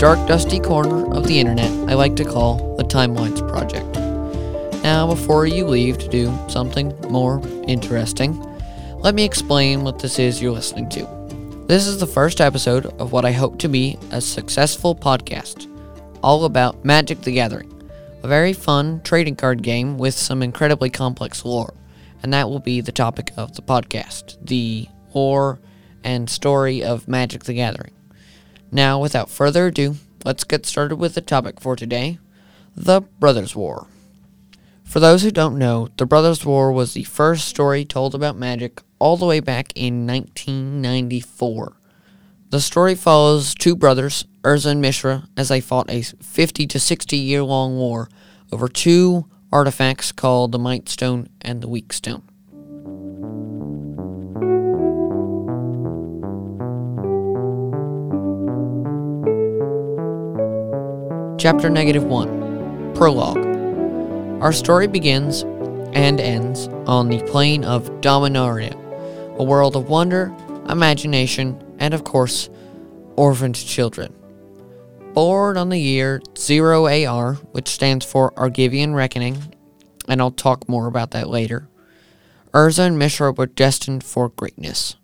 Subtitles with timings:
[0.00, 3.86] dark, dusty corner of the internet I like to call the Timelines Project.
[4.82, 8.32] Now, before you leave to do something more interesting,
[9.00, 11.06] let me explain what this is you're listening to.
[11.66, 15.68] This is the first episode of what I hope to be a successful podcast,
[16.22, 17.70] all about Magic the Gathering,
[18.22, 21.74] a very fun trading card game with some incredibly complex lore,
[22.22, 25.60] and that will be the topic of the podcast the lore
[26.02, 27.92] and story of Magic the Gathering.
[28.72, 32.18] Now, without further ado, let's get started with the topic for today
[32.76, 33.88] the Brothers' War.
[34.84, 38.80] For those who don't know, the Brothers' War was the first story told about magic
[38.98, 41.76] all the way back in 1994.
[42.50, 47.16] The story follows two brothers, Urza and Mishra, as they fought a 50 to 60
[47.16, 48.08] year long war
[48.52, 52.22] over two artifacts called the Might Stone and the Weak Stone.
[61.40, 65.40] Chapter Negative 1 Prologue Our story begins
[65.94, 68.74] and ends on the plane of Dominaria,
[69.38, 70.36] a world of wonder,
[70.68, 72.50] imagination, and of course,
[73.16, 74.14] orphaned children.
[75.14, 79.54] Born on the year 0 AR, which stands for Argivian Reckoning,
[80.08, 81.70] and I'll talk more about that later,
[82.52, 84.96] Urza and Mishra were destined for greatness.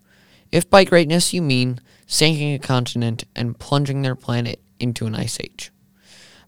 [0.52, 5.40] If by greatness you mean sinking a continent and plunging their planet into an ice
[5.40, 5.72] age.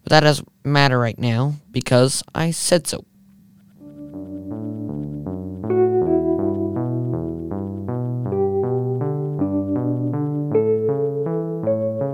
[0.08, 3.04] But that doesn't matter right now because I said so.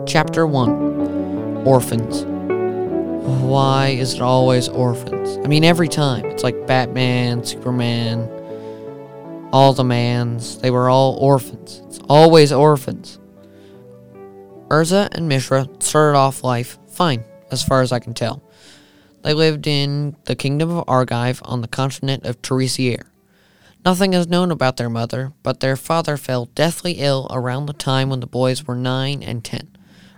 [0.08, 2.24] Chapter 1 Orphans.
[3.44, 5.38] Why is it always orphans?
[5.44, 6.24] I mean, every time.
[6.24, 8.28] It's like Batman, Superman,
[9.52, 10.58] all the mans.
[10.58, 11.80] They were all orphans.
[11.86, 13.20] It's always orphans.
[14.66, 17.24] Urza and Mishra started off life fine
[17.54, 18.42] as far as I can tell.
[19.22, 23.06] They lived in the kingdom of Argive on the continent of Terisiare.
[23.84, 28.10] Nothing is known about their mother, but their father fell deathly ill around the time
[28.10, 29.76] when the boys were 9 and 10.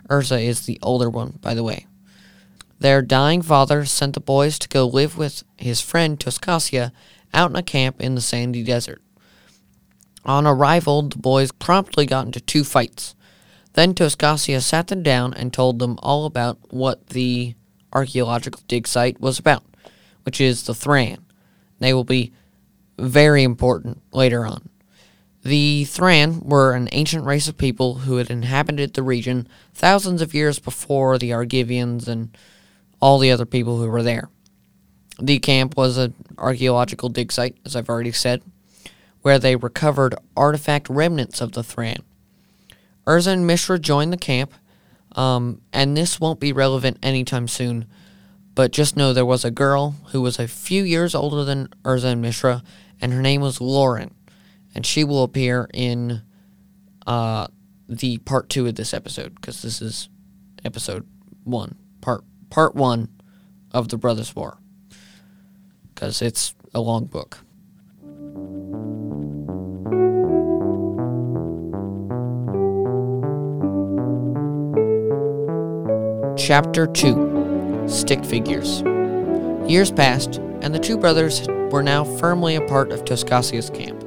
[0.09, 1.85] Urza is the older one, by the way.
[2.79, 6.91] Their dying father sent the boys to go live with his friend Toscasia
[7.33, 9.01] out in a camp in the sandy desert.
[10.25, 13.15] On arrival, the boys promptly got into two fights.
[13.77, 17.53] Then Toscasia sat them down and told them all about what the
[17.93, 19.63] archaeological dig site was about,
[20.23, 21.19] which is the Thran.
[21.77, 22.33] They will be
[22.97, 24.69] very important later on.
[25.43, 30.33] The Thran were an ancient race of people who had inhabited the region thousands of
[30.33, 32.35] years before the Argivians and
[32.99, 34.27] all the other people who were there.
[35.21, 38.41] The camp was an archaeological dig site, as I've already said,
[39.21, 42.01] where they recovered artifact remnants of the Thran.
[43.07, 44.53] Urza and Mishra joined the camp,
[45.15, 47.85] um, and this won't be relevant anytime soon,
[48.53, 52.11] but just know there was a girl who was a few years older than Urza
[52.11, 52.63] and Mishra,
[52.99, 54.11] and her name was Loran,
[54.75, 56.21] and she will appear in
[57.07, 57.47] uh,
[57.87, 60.09] the part two of this episode, because this is
[60.65, 61.07] episode
[61.45, 63.07] one, part part one
[63.71, 64.57] of the Brothers' War,
[65.93, 67.39] because it's a long book.
[76.47, 78.81] Chapter 2 Stick Figures
[79.69, 83.99] Years passed, and the two brothers were now firmly a part of Toscasia's camp.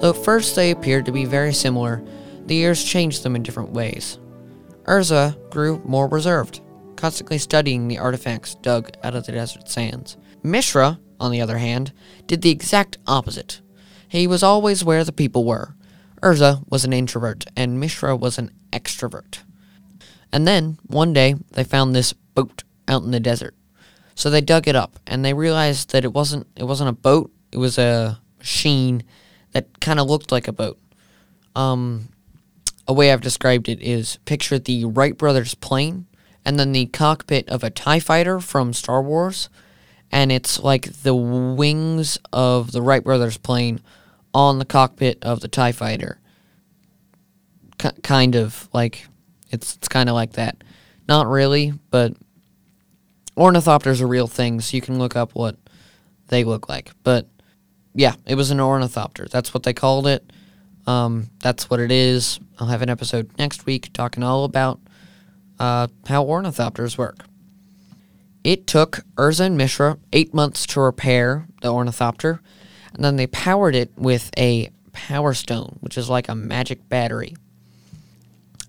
[0.00, 2.02] Though at first they appeared to be very similar,
[2.46, 4.18] the years changed them in different ways.
[4.88, 6.60] Urza grew more reserved,
[6.96, 10.16] constantly studying the artifacts dug out of the desert sands.
[10.42, 11.92] Mishra, on the other hand,
[12.26, 13.60] did the exact opposite.
[14.08, 15.76] He was always where the people were.
[16.24, 19.44] Urza was an introvert, and Mishra was an extrovert.
[20.32, 23.54] And then, one day, they found this boat out in the desert.
[24.14, 27.30] So they dug it up, and they realized that it wasn't it wasn't a boat.
[27.50, 29.04] It was a machine
[29.52, 30.78] that kind of looked like a boat.
[31.54, 32.08] Um,
[32.88, 36.06] a way I've described it is picture the Wright brothers plane,
[36.44, 39.48] and then the cockpit of a Tie fighter from Star Wars,
[40.10, 43.80] and it's like the wings of the Wright brothers plane
[44.34, 46.18] on the cockpit of the Tie fighter.
[47.78, 49.06] K- kind of like
[49.52, 50.64] it's it's kind of like that.
[51.08, 52.14] Not really, but
[53.36, 54.72] ornithopters are real things.
[54.72, 55.56] You can look up what
[56.28, 56.90] they look like.
[57.02, 57.28] But
[57.94, 59.28] yeah, it was an ornithopter.
[59.30, 60.32] That's what they called it.
[60.86, 62.40] Um, that's what it is.
[62.58, 64.80] I'll have an episode next week talking all about
[65.58, 67.24] uh, how ornithopters work.
[68.42, 72.40] It took Urza and Mishra eight months to repair the ornithopter,
[72.92, 77.36] and then they powered it with a power stone, which is like a magic battery.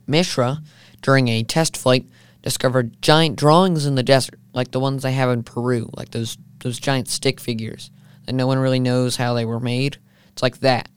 [0.08, 0.62] Mishra,
[1.02, 2.06] during a test flight,
[2.42, 6.38] discovered giant drawings in the desert, like the ones they have in Peru, like those
[6.60, 7.92] those giant stick figures
[8.26, 9.98] that no one really knows how they were made.
[10.32, 10.90] It's like that.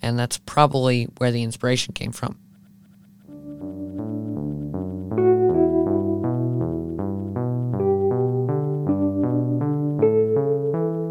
[0.00, 2.38] And that's probably where the inspiration came from.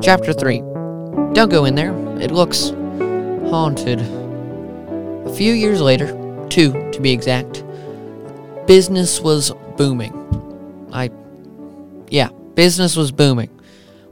[0.01, 0.60] Chapter 3.
[1.34, 1.94] Don't go in there.
[2.22, 2.69] It looks
[3.50, 4.00] haunted.
[4.00, 6.07] A few years later,
[6.49, 7.63] two to be exact,
[8.65, 10.13] business was booming.
[10.91, 11.09] I.
[12.09, 13.49] Yeah, business was booming.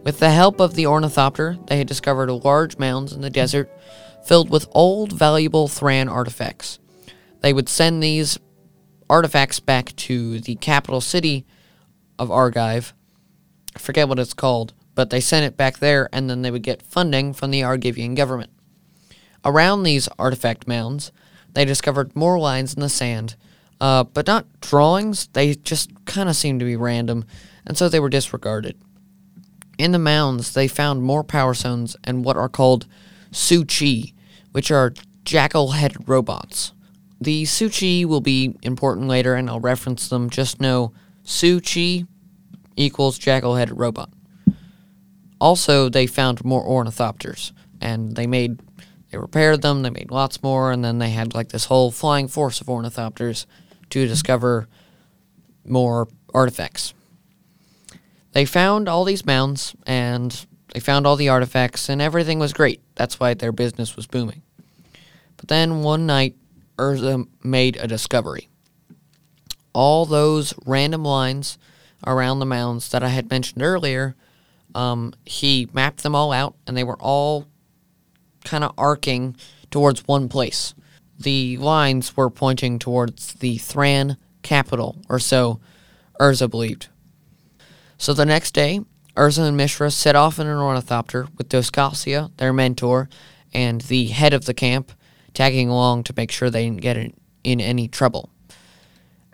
[0.03, 3.71] With the help of the ornithopter, they had discovered large mounds in the desert
[4.25, 6.79] filled with old, valuable Thran artifacts.
[7.41, 8.39] They would send these
[9.09, 11.45] artifacts back to the capital city
[12.17, 12.93] of Argive.
[13.75, 16.63] I forget what it's called, but they sent it back there and then they would
[16.63, 18.51] get funding from the Argivian government.
[19.43, 21.11] Around these artifact mounds,
[21.55, 23.35] they discovered more lines in the sand,
[23.81, 25.27] uh, but not drawings.
[25.33, 27.25] They just kind of seemed to be random,
[27.65, 28.77] and so they were disregarded.
[29.77, 32.85] In the mounds, they found more power stones and what are called
[33.31, 34.13] Su-Chi,
[34.51, 34.93] which are
[35.23, 36.73] jackal headed robots.
[37.19, 40.29] The Su-Chi will be important later, and I'll reference them.
[40.29, 40.93] Just know
[41.23, 42.05] Su-Chi
[42.75, 44.09] equals jackal headed robot.
[45.39, 48.59] Also, they found more ornithopters, and they made
[49.11, 49.81] they repaired them.
[49.81, 53.45] They made lots more, and then they had like this whole flying force of ornithopters
[53.91, 54.67] to discover
[55.65, 56.93] more artifacts.
[58.33, 62.81] They found all these mounds, and they found all the artifacts, and everything was great.
[62.95, 64.41] That's why their business was booming.
[65.37, 66.35] But then one night,
[66.77, 68.49] Urza made a discovery.
[69.73, 71.57] All those random lines
[72.05, 74.15] around the mounds that I had mentioned earlier
[74.75, 77.47] um, he mapped them all out, and they were all
[78.45, 79.35] kind of arcing
[79.71, 80.73] towards one place.
[81.19, 85.59] The lines were pointing towards the Thran capital, or so
[86.19, 86.87] Urza believed.
[87.97, 88.81] So the next day,
[89.15, 93.09] Urza and Mishra set off in an ornithopter with Toscasia, their mentor,
[93.53, 94.91] and the head of the camp,
[95.33, 97.13] tagging along to make sure they didn't get in,
[97.43, 98.29] in any trouble.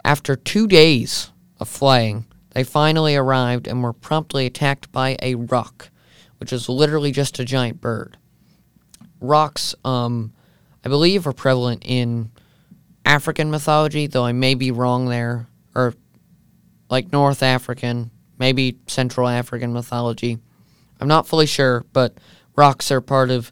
[0.05, 5.89] After two days of flying, they finally arrived and were promptly attacked by a roc,
[6.37, 8.17] which is literally just a giant bird.
[9.21, 10.33] Rocs, um,
[10.83, 12.31] I believe, are prevalent in
[13.05, 15.93] African mythology, though I may be wrong there, or
[16.89, 20.39] like North African, maybe Central African mythology.
[20.99, 22.17] I'm not fully sure, but
[22.55, 23.51] rocks are part of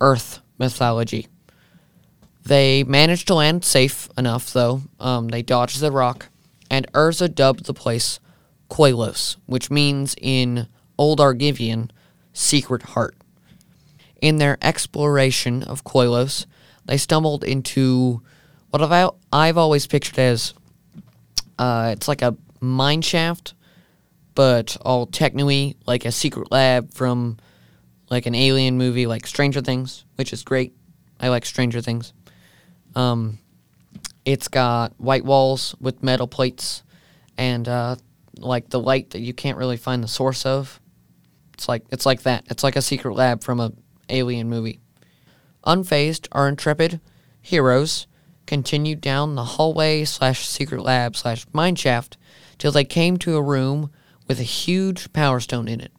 [0.00, 1.26] Earth mythology.
[2.44, 4.82] They managed to land safe enough, though.
[4.98, 6.28] Um, they dodged the rock,
[6.70, 8.18] and Urza dubbed the place
[8.68, 10.66] Koilos, which means in
[10.98, 11.90] Old Argivian,
[12.32, 13.16] secret heart.
[14.22, 16.46] In their exploration of Koilos,
[16.86, 18.22] they stumbled into
[18.70, 20.54] what I've, I've always pictured as
[21.58, 23.54] uh, it's like a mine shaft,
[24.36, 27.36] but all techno like a secret lab from
[28.10, 30.72] like an alien movie like Stranger Things, which is great.
[31.20, 32.12] I like Stranger Things.
[32.94, 33.38] Um,
[34.24, 36.84] it's got white walls with metal plates
[37.36, 37.96] and uh,
[38.36, 40.80] like the light that you can't really find the source of.
[41.54, 42.44] It's like it's like that.
[42.48, 43.72] It's like a secret lab from a
[44.08, 44.80] alien movie.
[45.64, 47.00] Unfazed, our intrepid
[47.40, 48.06] heroes
[48.46, 52.16] continued down the hallway slash secret lab slash mine shaft
[52.58, 53.90] till they came to a room
[54.26, 55.92] with a huge power stone in it.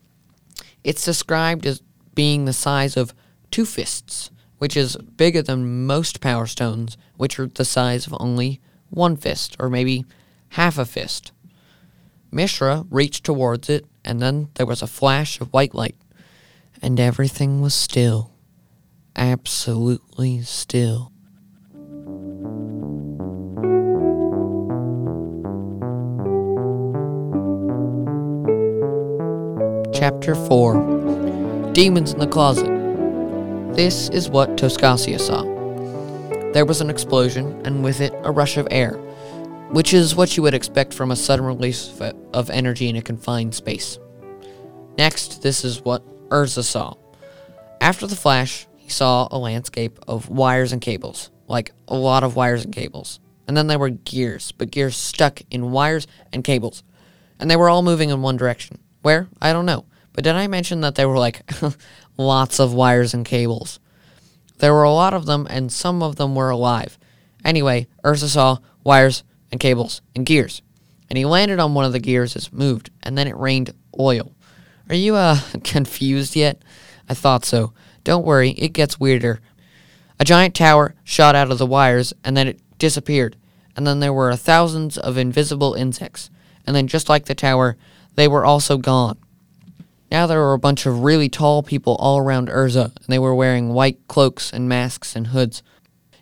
[0.84, 1.82] It's described as
[2.14, 3.14] being the size of
[3.52, 4.30] two fists
[4.64, 9.58] which is bigger than most power stones, which are the size of only one fist,
[9.60, 10.06] or maybe
[10.52, 11.34] half a fist.
[12.32, 15.98] Mishra reached towards it, and then there was a flash of white light,
[16.84, 18.32] and everything was still.
[19.16, 21.12] Absolutely still.
[29.94, 32.84] Chapter 4 Demons in the Closet
[33.76, 35.42] this is what Toscasia saw.
[36.52, 38.98] There was an explosion, and with it, a rush of air,
[39.72, 42.00] which is what you would expect from a sudden release
[42.34, 43.98] of energy in a confined space.
[44.96, 46.96] Next, this is what Urza saw.
[47.82, 52.36] After the flash, he saw a landscape of wires and cables, like a lot of
[52.36, 53.20] wires and cables.
[53.48, 56.84] And then there were gears, but gears stuck in wires and cables.
[57.40, 58.80] And they were all moving in one direction.
[59.02, 59.28] Where?
[59.42, 59.86] I don't know.
[60.14, 61.50] But did I mention that they were like
[62.18, 63.80] lots of wires and cables?
[64.60, 66.98] There were a lot of them, and some of them were alive.
[67.44, 70.62] Anyway, Urza saw wires and cables and gears,
[71.10, 73.74] and he landed on one of the gears as it moved, and then it rained
[74.00, 74.33] oil.
[74.90, 76.62] Are you uh confused yet?
[77.10, 77.74] I thought so.
[78.04, 79.40] Don't worry, it gets weirder.
[80.20, 83.36] A giant tower shot out of the wires, and then it disappeared,
[83.76, 86.30] and then there were thousands of invisible insects,
[86.66, 87.78] and then just like the tower,
[88.16, 89.18] they were also gone.
[90.12, 93.34] Now there were a bunch of really tall people all around Urza, and they were
[93.34, 95.64] wearing white cloaks and masks and hoods.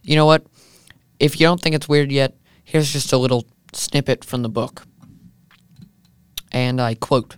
[0.03, 0.45] You know what?
[1.19, 4.83] If you don't think it's weird yet, here's just a little snippet from the book.
[6.51, 7.35] And I quote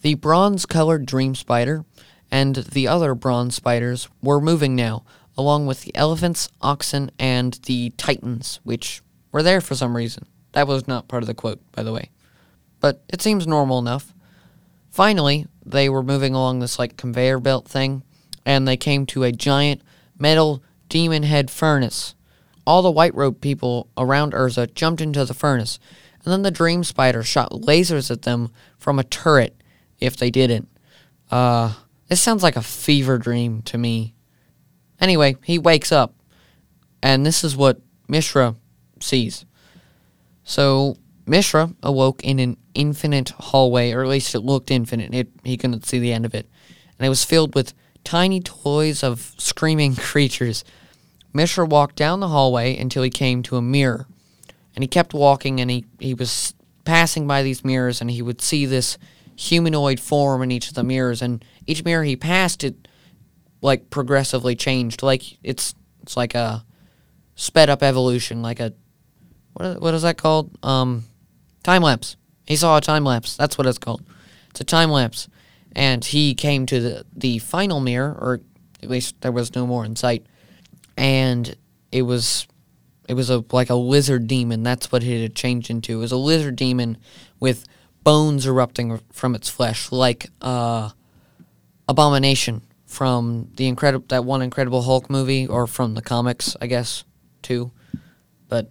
[0.00, 1.84] The bronze colored dream spider
[2.30, 5.04] and the other bronze spiders were moving now,
[5.36, 9.02] along with the elephants, oxen, and the titans, which
[9.32, 10.26] were there for some reason.
[10.52, 12.10] That was not part of the quote, by the way.
[12.80, 14.14] But it seems normal enough.
[14.90, 18.02] Finally, they were moving along this like conveyor belt thing,
[18.44, 19.82] and they came to a giant
[20.18, 22.14] metal demon head furnace.
[22.66, 25.78] All the white robe people around Urza jumped into the furnace,
[26.24, 29.57] and then the dream spider shot lasers at them from a turret
[30.00, 30.68] if they didn't.
[31.30, 31.74] Uh,
[32.08, 34.14] this sounds like a fever dream to me.
[35.00, 36.14] Anyway, he wakes up,
[37.02, 38.56] and this is what Mishra
[39.00, 39.44] sees.
[40.42, 45.14] So Mishra awoke in an infinite hallway, or at least it looked infinite.
[45.14, 46.48] It, he couldn't see the end of it.
[46.98, 50.64] And it was filled with tiny toys of screaming creatures.
[51.32, 54.06] Mishra walked down the hallway until he came to a mirror.
[54.74, 58.40] And he kept walking, and he, he was passing by these mirrors, and he would
[58.40, 58.96] see this
[59.38, 61.22] humanoid form in each of the mirrors.
[61.22, 62.88] And each mirror he passed, it
[63.62, 65.02] like progressively changed.
[65.02, 66.64] Like it's it's like a
[67.36, 68.74] sped up evolution, like a
[69.52, 70.50] what what is that called?
[70.64, 71.04] Um,
[71.62, 72.16] time lapse.
[72.46, 73.36] He saw a time lapse.
[73.36, 74.02] That's what it's called.
[74.50, 75.28] It's a time lapse,
[75.72, 78.40] and he came to the the final mirror, or
[78.82, 80.26] at least there was no more in sight,
[80.96, 81.56] and
[81.92, 82.48] it was
[83.08, 84.64] it was a like a lizard demon.
[84.64, 85.92] That's what it had changed into.
[85.92, 86.98] It was a lizard demon
[87.38, 87.64] with
[88.08, 90.88] bones erupting from its flesh, like uh,
[91.86, 97.04] abomination from the incredible that one Incredible Hulk movie, or from the comics, I guess,
[97.42, 97.70] too.
[98.48, 98.70] But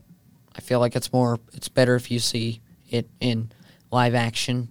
[0.56, 3.52] I feel like it's more it's better if you see it in
[3.92, 4.70] live action.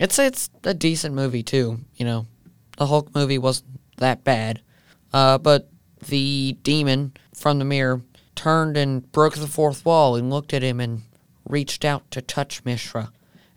[0.00, 2.24] It's it's a decent movie too, you know.
[2.78, 4.62] The Hulk movie wasn't that bad.
[5.12, 5.68] Uh, but
[6.08, 8.00] the demon from the mirror
[8.34, 11.02] turned and broke the fourth wall and looked at him and
[11.46, 13.12] reached out to touch Mishra.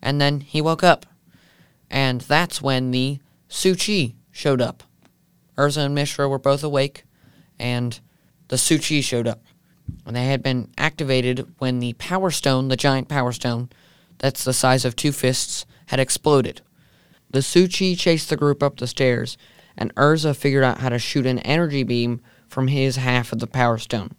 [0.05, 1.05] And then he woke up.
[1.89, 3.19] And that's when the
[3.49, 4.83] Su-Chi showed up.
[5.57, 7.03] Urza and Mishra were both awake,
[7.59, 7.99] and
[8.47, 9.41] the Su-Chi showed up
[10.05, 13.69] and they had been activated when the Power Stone, the giant Power Stone,
[14.17, 16.61] that's the size of two fists, had exploded.
[17.29, 19.37] The Su-Chi chased the group up the stairs,
[19.77, 23.47] and Urza figured out how to shoot an energy beam from his half of the
[23.47, 24.11] Power Stone.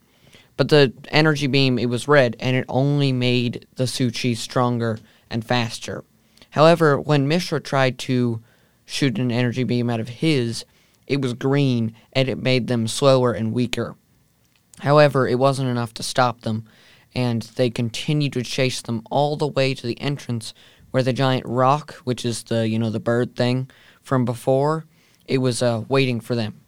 [0.57, 4.99] But the energy beam, it was red, and it only made the Su-Chi stronger
[5.30, 6.04] and faster.
[6.50, 8.42] However, when Mishra tried to
[8.85, 10.64] shoot an energy beam out of his,
[11.06, 13.97] it was green, and it made them slower and weaker.
[14.80, 16.64] However, it wasn't enough to stop them,
[17.14, 20.52] and they continued to chase them all the way to the entrance
[20.90, 23.71] where the giant rock, which is the, you know, the bird thing
[24.02, 24.85] from before,
[25.26, 26.61] it was uh, waiting for them.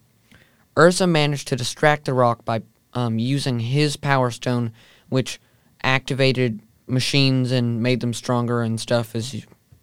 [0.76, 2.62] Urza managed to distract the rock by
[2.94, 4.72] um, using his power stone,
[5.08, 5.40] which
[5.82, 9.42] activated machines and made them stronger and stuff, as you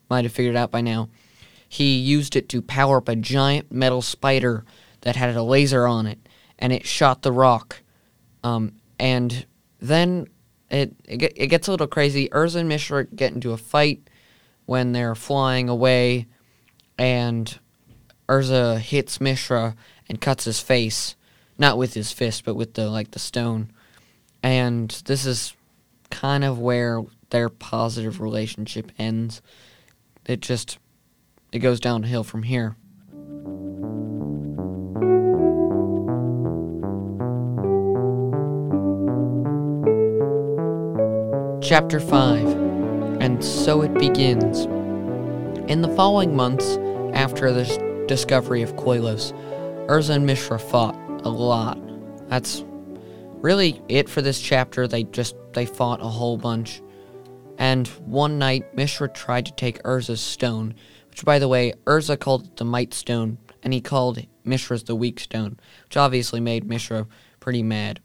[0.09, 1.09] might have figured out by now.
[1.67, 4.63] He used it to power up a giant metal spider
[5.01, 6.19] that had a laser on it,
[6.57, 7.81] and it shot the rock.
[8.43, 9.45] um, and
[9.79, 10.27] then
[10.69, 12.29] it, it it gets a little crazy.
[12.29, 14.07] Urza and Mishra get into a fight
[14.65, 16.27] when they're flying away,
[16.97, 17.59] and
[18.29, 19.75] Urza hits Mishra
[20.07, 21.15] and cuts his face,
[21.57, 23.71] not with his fist, but with the like the stone.
[24.43, 25.55] And this is
[26.15, 29.41] kind of where their positive relationship ends.
[30.25, 30.79] It just
[31.51, 32.77] it goes downhill from here.
[41.61, 42.47] Chapter 5
[43.21, 44.65] And so it begins.
[45.69, 46.77] In the following months,
[47.13, 49.33] after the discovery of Koilos,
[49.87, 50.95] Urza and Mishra fought
[51.25, 51.77] a lot.
[52.29, 52.63] That's
[53.45, 54.87] really it for this chapter.
[54.87, 56.81] They just they fought a whole bunch.
[57.59, 60.73] And one night, Mishra tried to take Urza's stone,
[61.11, 64.95] which, by the way, Urza called it the Might Stone, and he called Mishra's the
[64.95, 67.05] Weak Stone, which obviously made Mishra
[67.39, 67.99] pretty mad.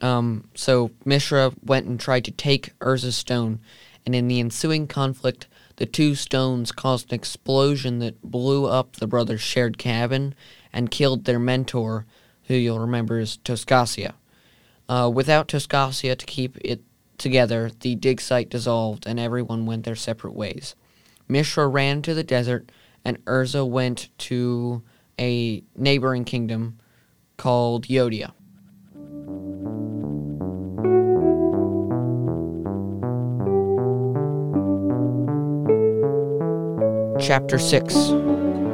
[0.00, 3.60] Um, so Mishra went and tried to take Urza's stone,
[4.06, 5.46] and in the ensuing conflict,
[5.76, 10.34] the two stones caused an explosion that blew up the brothers' shared cabin
[10.72, 12.06] and killed their mentor,
[12.44, 14.14] who you'll remember is Toscasia.
[14.90, 16.82] Uh, without Toscasia to keep it
[17.16, 20.74] together, the dig site dissolved and everyone went their separate ways.
[21.28, 22.72] Mishra ran to the desert
[23.04, 24.82] and Urza went to
[25.16, 26.80] a neighboring kingdom
[27.36, 28.32] called Yotia.
[37.20, 37.94] Chapter 6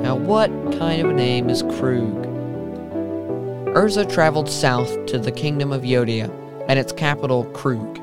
[0.01, 2.26] Now, what kind of a name is Kroog?
[3.75, 6.31] Urza traveled south to the kingdom of Yotia
[6.69, 7.99] and its capital, Kroog,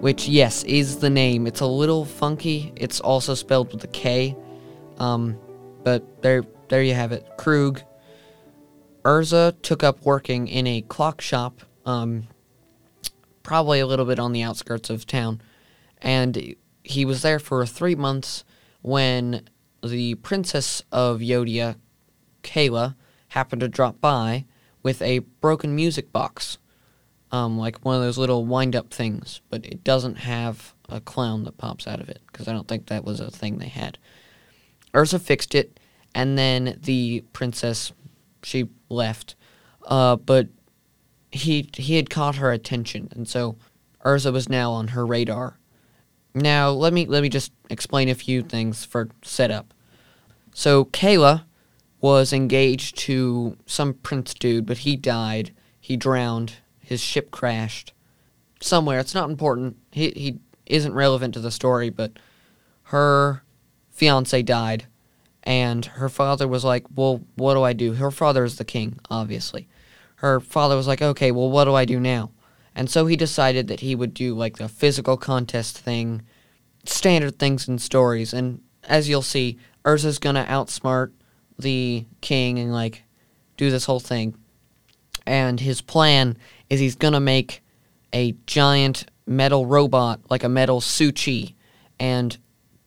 [0.00, 1.46] which, yes, is the name.
[1.46, 2.72] It's a little funky.
[2.76, 4.36] It's also spelled with a K.
[4.98, 5.38] Um,
[5.82, 7.26] but there, there you have it.
[7.36, 7.82] Kroog.
[9.04, 12.28] Urza took up working in a clock shop, um,
[13.42, 15.42] probably a little bit on the outskirts of town,
[16.00, 18.44] and he was there for three months
[18.82, 19.48] when
[19.82, 21.76] the princess of Yotia,
[22.44, 22.94] Kayla,
[23.28, 24.44] happened to drop by
[24.82, 26.58] with a broken music box,
[27.30, 31.56] um, like one of those little wind-up things, but it doesn't have a clown that
[31.56, 33.98] pops out of it because I don't think that was a thing they had.
[34.92, 35.80] Urza fixed it,
[36.14, 37.92] and then the princess,
[38.42, 39.34] she left,
[39.86, 40.48] uh, but
[41.30, 43.56] he he had caught her attention, and so
[44.04, 45.58] Urza was now on her radar.
[46.34, 49.72] Now let me let me just explain a few things for setup.
[50.54, 51.44] So Kayla
[52.02, 55.52] was engaged to some prince dude, but he died.
[55.80, 56.54] He drowned.
[56.80, 57.94] His ship crashed
[58.60, 58.98] somewhere.
[58.98, 59.76] It's not important.
[59.92, 62.18] He he isn't relevant to the story, but
[62.84, 63.44] her
[63.90, 64.86] fiance died,
[65.44, 68.98] and her father was like, "Well, what do I do?" Her father is the king,
[69.08, 69.68] obviously.
[70.16, 72.32] Her father was like, "Okay, well, what do I do now?"
[72.74, 76.22] And so he decided that he would do like the physical contest thing,
[76.84, 78.34] standard things in stories.
[78.34, 81.12] And as you'll see, Urza's gonna outsmart
[81.58, 83.02] the king and like
[83.56, 84.34] do this whole thing.
[85.26, 86.36] And his plan
[86.68, 87.62] is he's gonna make
[88.12, 91.54] a giant metal robot, like a metal Su-Chi,
[91.98, 92.36] and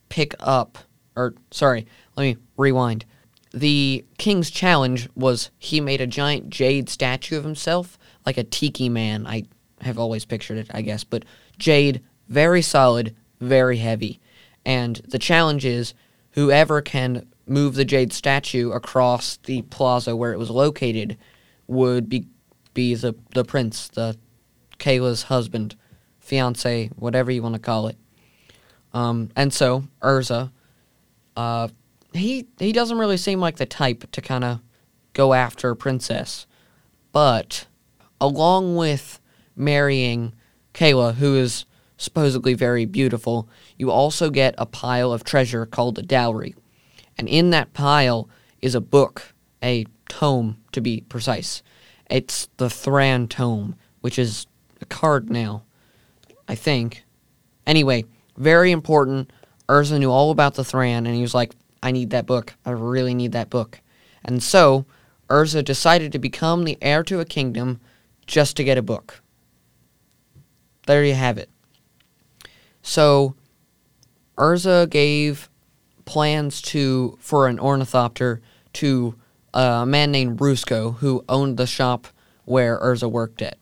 [0.09, 0.77] pick up
[1.15, 3.05] or sorry, let me rewind.
[3.53, 8.89] The king's challenge was he made a giant jade statue of himself, like a tiki
[8.89, 9.25] man.
[9.25, 9.43] I
[9.81, 11.23] have always pictured it, I guess, but
[11.57, 14.19] jade, very solid, very heavy.
[14.65, 15.93] And the challenge is
[16.31, 21.17] whoever can move the jade statue across the plaza where it was located
[21.67, 22.27] would be
[22.73, 24.17] be the the prince, the
[24.77, 25.75] Kayla's husband,
[26.19, 27.97] fiance, whatever you want to call it.
[28.93, 30.51] Um, and so Urza,
[31.35, 31.69] uh,
[32.13, 34.59] he he doesn't really seem like the type to kind of
[35.13, 36.45] go after a princess,
[37.11, 37.67] but
[38.19, 39.19] along with
[39.55, 40.33] marrying
[40.73, 41.65] Kayla, who is
[41.97, 46.55] supposedly very beautiful, you also get a pile of treasure called a dowry.
[47.17, 48.29] And in that pile
[48.61, 51.63] is a book, a tome to be precise.
[52.09, 54.47] It's the Thran tome, which is
[54.81, 55.63] a card now,
[56.47, 57.03] I think.
[57.65, 58.05] Anyway,
[58.37, 59.31] very important.
[59.67, 62.55] Urza knew all about the Thran, and he was like, I need that book.
[62.65, 63.81] I really need that book.
[64.23, 64.85] And so,
[65.29, 67.79] Urza decided to become the heir to a kingdom
[68.27, 69.21] just to get a book.
[70.87, 71.49] There you have it.
[72.81, 73.35] So,
[74.37, 75.49] Urza gave
[76.05, 78.41] plans to for an ornithopter
[78.73, 79.15] to
[79.53, 82.07] uh, a man named Rusko who owned the shop
[82.45, 83.57] where Urza worked at,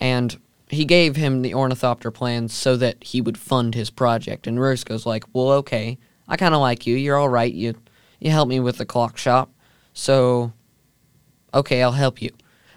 [0.00, 4.46] and he gave him the ornithopter plans so that he would fund his project.
[4.46, 6.96] And Rusko's like, "Well, okay, I kind of like you.
[6.96, 7.52] You're all right.
[7.52, 7.74] You
[8.20, 9.50] you help me with the clock shop,
[9.92, 10.52] so
[11.52, 12.30] okay, I'll help you."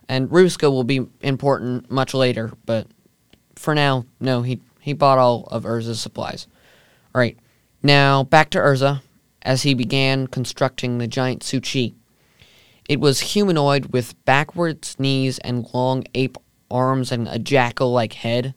[0.09, 2.87] And Rusko will be important much later, but
[3.55, 6.47] for now, no, he he bought all of Urza's supplies.
[7.13, 7.37] All right.
[7.83, 9.01] Now, back to Urza
[9.41, 11.93] as he began constructing the giant Su-Chi.
[12.89, 16.37] It was humanoid with backwards knees and long ape
[16.71, 18.53] arms and a jackal like head,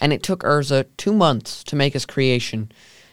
[0.00, 2.70] and it took Urza two months to make his creation.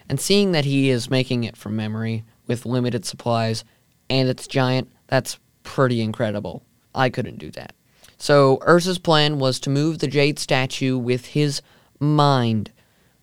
[0.09, 3.63] And seeing that he is making it from memory with limited supplies
[4.09, 6.63] and it's giant, that's pretty incredible.
[6.95, 7.73] I couldn't do that.
[8.17, 11.61] So Urza's plan was to move the jade statue with his
[11.99, 12.71] mind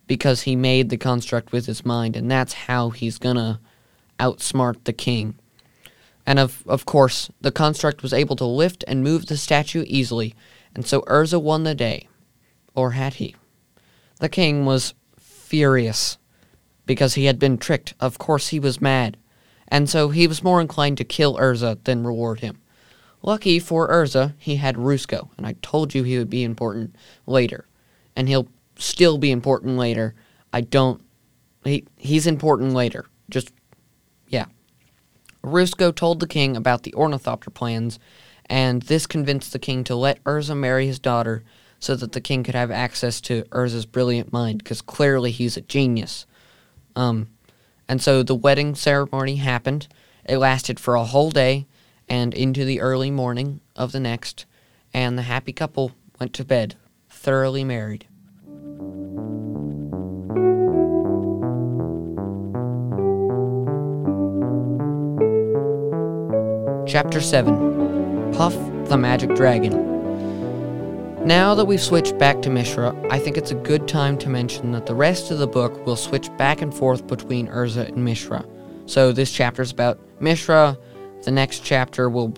[0.07, 3.61] because he made the construct with his mind, and that's how he's gonna
[4.19, 5.39] outsmart the king.
[6.27, 10.35] And of, of course, the construct was able to lift and move the statue easily,
[10.75, 12.09] and so Urza won the day.
[12.75, 13.37] Or had he?
[14.21, 16.19] The king was furious
[16.87, 17.95] because he had been tricked.
[18.01, 19.17] Of course, he was mad,
[19.69, 22.61] and so he was more inclined to kill Urza than reward him.
[23.23, 26.95] Lucky for Urza, he had Rusko, and I told you he would be important
[27.27, 27.67] later,
[28.15, 28.49] and he'll
[28.85, 30.15] still be important later.
[30.53, 31.03] I don't.
[31.65, 33.07] He he's important later.
[33.31, 33.53] Just
[34.29, 34.47] yeah.
[35.43, 37.99] Rusko told the king about the ornithopter plans,
[38.47, 41.43] and this convinced the king to let Urza marry his daughter
[41.79, 45.61] so that the king could have access to Urza's brilliant mind, because clearly he's a
[45.61, 46.25] genius.
[46.97, 47.29] Um,
[47.89, 49.89] and so the wedding ceremony happened.
[50.25, 51.67] It lasted for a whole day
[52.09, 54.47] and into the early morning of the next,
[54.95, 56.77] and the happy couple went to bed,
[57.11, 58.07] thoroughly married.
[66.87, 68.55] Chapter 7 Puff
[68.89, 69.95] the Magic Dragon.
[71.27, 74.73] Now that we've switched back to Mishra, I think it's a good time to mention
[74.73, 78.45] that the rest of the book will switch back and forth between Urza and Mishra.
[78.87, 80.79] So this chapter is about Mishra,
[81.23, 82.35] the next chapter will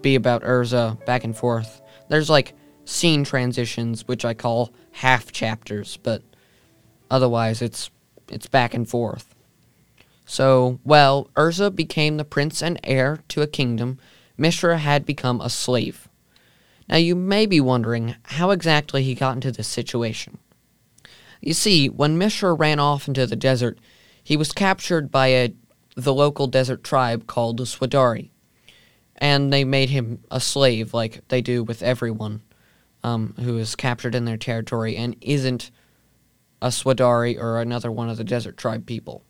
[0.00, 1.82] be about Urza, back and forth.
[2.08, 2.54] There's like
[2.90, 6.22] scene transitions, which I call half chapters, but
[7.10, 7.90] otherwise it's
[8.28, 9.34] it's back and forth.
[10.26, 13.98] So, well, Urza became the prince and heir to a kingdom.
[14.36, 16.08] Mishra had become a slave.
[16.88, 20.38] Now, you may be wondering how exactly he got into this situation.
[21.40, 23.78] You see, when Mishra ran off into the desert,
[24.22, 25.54] he was captured by a,
[25.96, 28.30] the local desert tribe called the Suwwardi,
[29.16, 32.42] and they made him a slave like they do with everyone
[33.02, 35.70] um, who is captured in their territory and isn't
[36.62, 39.24] a Suwwardi or another one of the desert tribe people.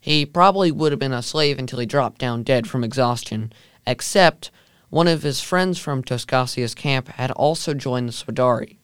[0.00, 3.52] He probably would have been a slave until he dropped down dead from exhaustion,
[3.86, 4.50] except
[4.90, 8.78] one of his friends from Toscasia's camp had also joined the Suwwardi,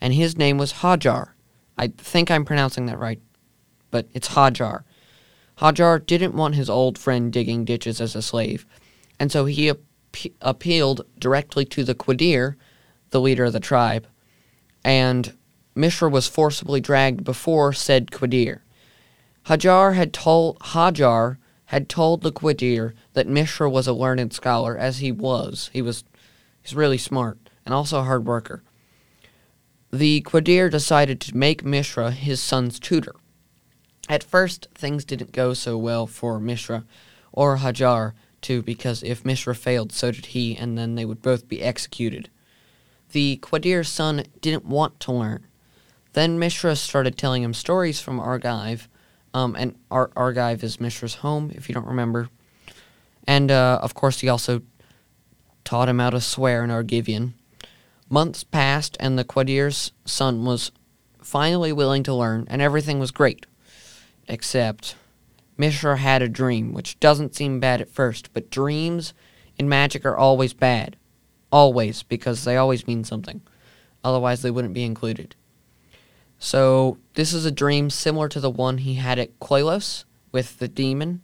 [0.00, 1.30] and his name was Hajar.
[1.76, 3.20] I think I'm pronouncing that right,
[3.90, 4.84] but it's Hajar.
[5.58, 8.66] Hajar didn't want his old friend digging ditches as a slave,
[9.18, 9.78] and so he ap-
[10.40, 12.56] appealed directly to the Qadir,
[13.12, 14.06] the leader of the tribe,
[14.84, 15.36] and
[15.74, 18.60] Mishra was forcibly dragged before said Qadir.
[19.46, 24.98] Hajar had told Hajar had told the Qadir that Mishra was a learned scholar, as
[24.98, 25.70] he was.
[25.72, 26.04] He was
[26.60, 28.62] he's really smart and also a hard worker.
[29.90, 33.14] The Qadir decided to make Mishra his son's tutor.
[34.08, 36.84] At first, things didn't go so well for Mishra
[37.32, 41.48] or Hajar, too, because if Mishra failed, so did he, and then they would both
[41.48, 42.28] be executed.
[43.12, 45.46] The Qadir's son didn't want to learn.
[46.14, 48.88] Then Mishra started telling him stories from Argive
[49.34, 52.28] um, and Ar- Argive is Mishra's home, if you don't remember.
[53.26, 54.62] And uh, of course, he also
[55.64, 57.32] taught him how to swear in Argivian.
[58.10, 60.70] Months passed, and the Qadir's son was
[61.22, 63.46] finally willing to learn, and everything was great.
[64.28, 64.96] Except,
[65.56, 69.14] Mishra had a dream, which doesn't seem bad at first, but dreams
[69.58, 70.96] in magic are always bad.
[71.52, 73.42] Always, because they always mean something.
[74.02, 75.36] Otherwise, they wouldn't be included.
[76.38, 80.66] So this is a dream similar to the one he had at Koilos with the
[80.66, 81.22] demon,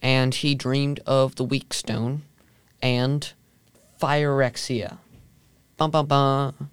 [0.00, 2.22] and he dreamed of the weak stone
[2.80, 3.30] and
[4.00, 4.98] Phyrexia.
[5.76, 6.70] Bum bum bum.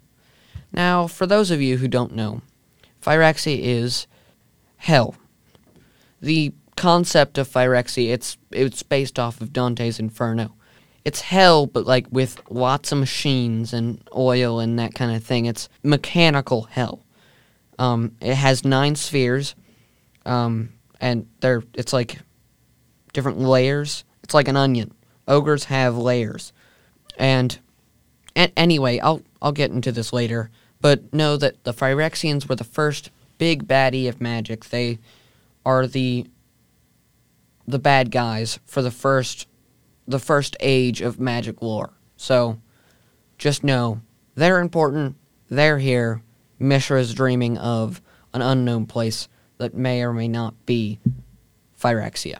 [0.72, 2.42] Now, for those of you who don't know,
[3.02, 4.06] Phyrexia is
[4.78, 5.16] hell.
[6.22, 10.54] The concept of Phyrexia, it's it's based off of Dante's Inferno.
[11.08, 15.46] It's hell, but like with lots of machines and oil and that kind of thing.
[15.46, 17.02] It's mechanical hell.
[17.78, 19.54] Um, it has nine spheres,
[20.26, 22.18] um, and they're it's like
[23.14, 24.04] different layers.
[24.22, 24.92] It's like an onion.
[25.26, 26.52] Ogres have layers,
[27.16, 27.58] and,
[28.36, 30.50] and anyway, I'll I'll get into this later.
[30.82, 34.66] But know that the Phyrexians were the first big baddie of magic.
[34.66, 34.98] They
[35.64, 36.26] are the
[37.66, 39.46] the bad guys for the first
[40.08, 41.92] the first age of magic lore.
[42.16, 42.60] So
[43.36, 44.00] just know
[44.34, 45.16] they're important.
[45.48, 46.22] They're here.
[46.58, 50.98] Mishra is dreaming of an unknown place that may or may not be
[51.80, 52.38] Phyrexia.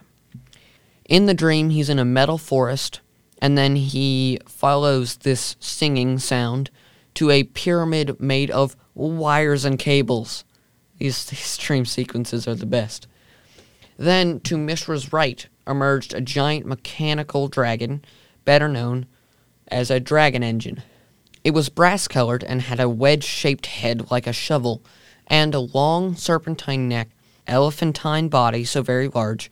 [1.05, 3.01] In the dream, he's in a metal forest,
[3.41, 6.69] and then he follows this singing sound
[7.15, 10.43] to a pyramid made of wires and cables.
[10.97, 13.07] These, these dream sequences are the best.
[13.97, 18.03] Then, to Mishra's right, emerged a giant mechanical dragon,
[18.43, 19.05] better known
[19.67, 20.81] as a dragon engine.
[21.43, 24.83] It was brass colored and had a wedge shaped head like a shovel,
[25.27, 27.09] and a long serpentine neck,
[27.47, 29.51] elephantine body, so very large,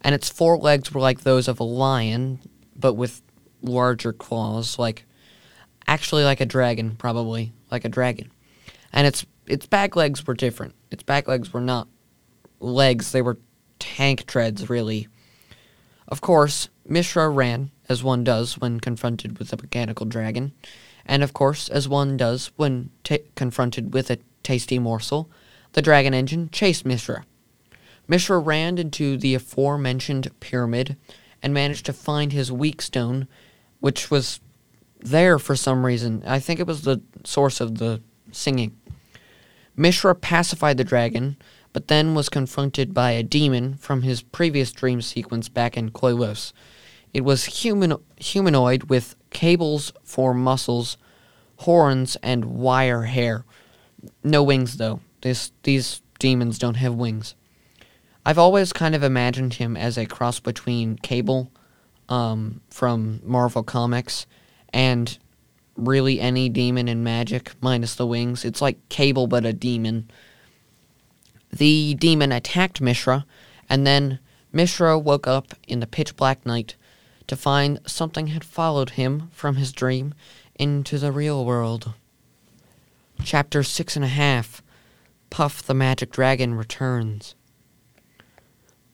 [0.00, 2.40] and its four legs were like those of a lion,
[2.74, 3.22] but with
[3.62, 5.04] larger claws, like
[5.86, 8.30] actually like a dragon, probably like a dragon.
[8.92, 10.74] And its its back legs were different.
[10.90, 11.88] Its back legs were not
[12.60, 13.38] legs; they were
[13.78, 15.08] tank treads, really.
[16.08, 20.52] Of course, Mishra ran, as one does when confronted with a mechanical dragon,
[21.04, 22.90] and of course, as one does when
[23.34, 25.28] confronted with a tasty morsel,
[25.72, 27.24] the dragon engine chased Mishra.
[28.06, 30.96] Mishra ran into the aforementioned pyramid
[31.42, 33.28] and managed to find his weak stone,
[33.80, 34.40] which was
[35.00, 36.22] there for some reason.
[36.26, 38.00] I think it was the source of the
[38.32, 38.76] singing.
[39.76, 41.36] Mishra pacified the dragon,
[41.72, 46.52] but then was confronted by a demon from his previous dream sequence back in Koilos.
[47.12, 50.96] It was human, humanoid with cables for muscles,
[51.58, 53.44] horns, and wire hair.
[54.22, 55.00] No wings, though.
[55.22, 57.34] This, these demons don't have wings.
[58.24, 61.50] I've always kind of imagined him as a cross between Cable,
[62.08, 64.26] um, from Marvel Comics,
[64.72, 65.16] and
[65.76, 68.44] really any demon in magic minus the wings.
[68.44, 70.10] It's like Cable but a demon.
[71.50, 73.24] The demon attacked Mishra,
[73.68, 74.18] and then
[74.52, 76.76] Mishra woke up in the pitch black night
[77.26, 80.14] to find something had followed him from his dream
[80.56, 81.94] into the real world.
[83.24, 84.62] Chapter six and a half
[85.30, 87.34] Puff the Magic Dragon returns.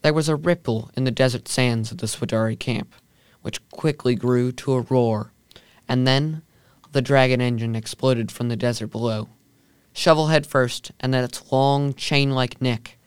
[0.02, 2.94] There was a ripple in the desert sands of the Suwwardi camp,
[3.42, 5.32] which quickly grew to a roar,
[5.88, 6.42] and then
[6.92, 9.28] the dragon engine exploded from the desert below.
[9.94, 12.98] Shovel head first, and at its long, chain like neck.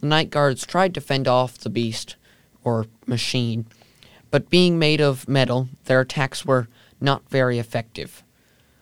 [0.00, 2.16] The night guards tried to fend off the beast,
[2.64, 3.66] or machine,
[4.30, 6.66] but being made of metal, their attacks were
[7.00, 8.24] not very effective.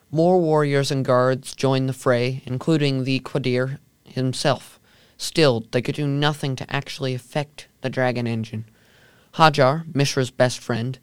[0.09, 4.79] More warriors and guards joined the fray, including the Qadir himself.
[5.15, 8.65] Still, they could do nothing to actually affect the dragon engine.
[9.35, 10.97] Hajar, Mishra's best friend,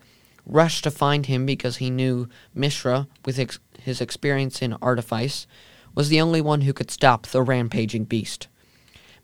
[0.44, 5.46] rushed to find him because he knew Mishra, with ex- his experience in artifice,
[5.94, 8.48] was the only one who could stop the rampaging beast.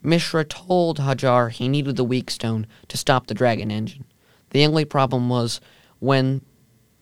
[0.02, 4.05] Mishra told Hajar he needed the weak stone to stop the dragon engine.
[4.50, 5.61] The only problem was
[5.98, 6.42] when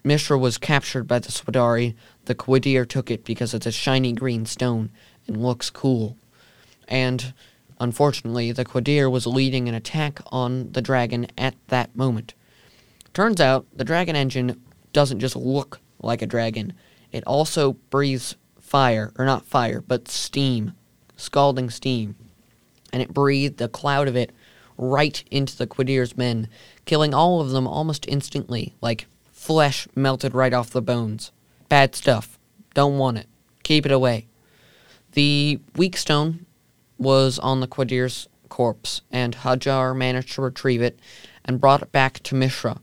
[0.03, 1.95] Mishra was captured by the Suwwardi,
[2.27, 4.91] the Qadir took it because it's a shiny green stone
[5.27, 6.17] and looks cool.
[6.89, 7.33] And
[7.81, 12.35] unfortunately, the Qadir was leading an attack on the dragon at that moment.
[13.13, 14.61] Turns out the dragon engine
[14.93, 16.75] doesn't just look like a dragon,
[17.13, 18.37] it also breathes
[18.75, 20.73] fire, or not fire, but steam,
[21.17, 22.17] scalding steam.
[22.93, 24.33] And it breathed a cloud of it
[24.77, 26.49] right into the Qadir's men,
[26.85, 31.31] killing all of them almost instantly, like flesh melted right off the bones.
[31.69, 32.37] Bad stuff.
[32.75, 33.29] Don't want it.
[33.63, 34.27] Keep it away.
[35.13, 36.45] The weak stone
[36.99, 40.99] was on the Qadir's corpse, and Hajar managed to retrieve it
[41.45, 42.81] and brought it back to Mishra.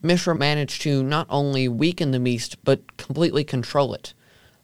[0.00, 4.14] Mishra managed to not only weaken the beast, but completely control it.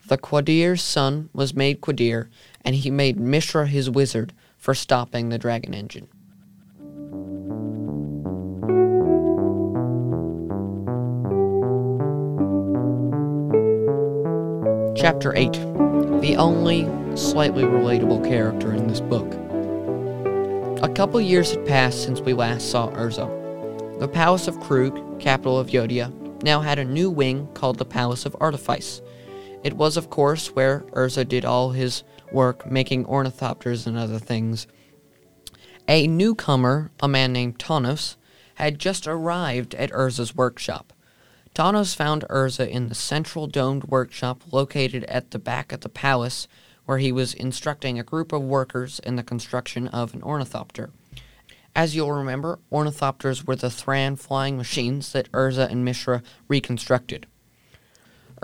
[0.07, 2.29] The Qadir's son was made Qadir,
[2.63, 6.09] and he made Mishra his wizard for stopping the dragon engine.
[14.95, 15.53] Chapter 8
[16.21, 16.83] The only
[17.17, 19.33] slightly relatable character in this book.
[20.83, 23.99] A couple years had passed since we last saw Urza.
[24.01, 26.13] The Palace of Kroog, capital of Yotia,
[26.43, 29.01] now had a new wing called the Palace of Artifice.
[29.65, 34.67] It was, of course, where Urza did all his work making ornithopters and other things.
[35.89, 38.17] A newcomer, a man named Tawnos,
[38.57, 40.93] had just arrived at Urza's workshop.
[41.55, 46.47] Tawnos found Urza in the central domed workshop located at the back of the palace,
[46.85, 50.91] where he was instructing a group of workers in the construction of an ornithopter.
[51.75, 57.27] As you'll remember, ornithopters were the Thran flying machines that Urza and Mishra reconstructed.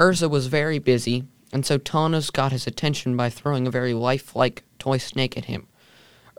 [0.01, 4.63] Urza was very busy, and so Tawnos got his attention by throwing a very lifelike
[4.79, 5.67] toy snake at him.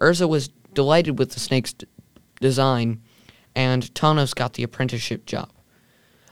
[0.01, 1.85] Urza was delighted with the snake's d-
[2.39, 3.03] design,
[3.55, 5.51] and Tawnos got the apprenticeship job.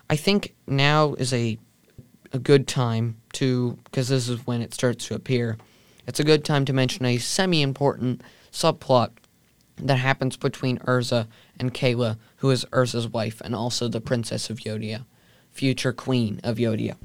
[0.09, 1.59] I think now is a
[2.33, 5.59] a good time to because this is when it starts to appear.
[6.07, 9.11] It's a good time to mention a semi-important subplot
[9.77, 11.27] that happens between Urza
[11.59, 15.05] and Kayla, who is Urza's wife and also the princess of Yotia,
[15.51, 16.95] future queen of Yotia.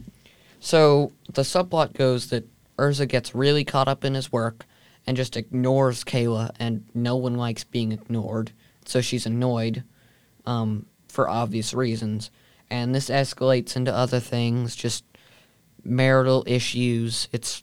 [0.65, 2.49] So the subplot goes that
[2.79, 4.65] Urza gets really caught up in his work
[5.07, 8.51] and just ignores Kayla, and no one likes being ignored,
[8.87, 9.85] so she's annoyed
[10.47, 12.31] um, for obvious reasons.
[12.71, 15.05] And this escalates into other things, just
[15.85, 17.29] marital issues.
[17.31, 17.63] It's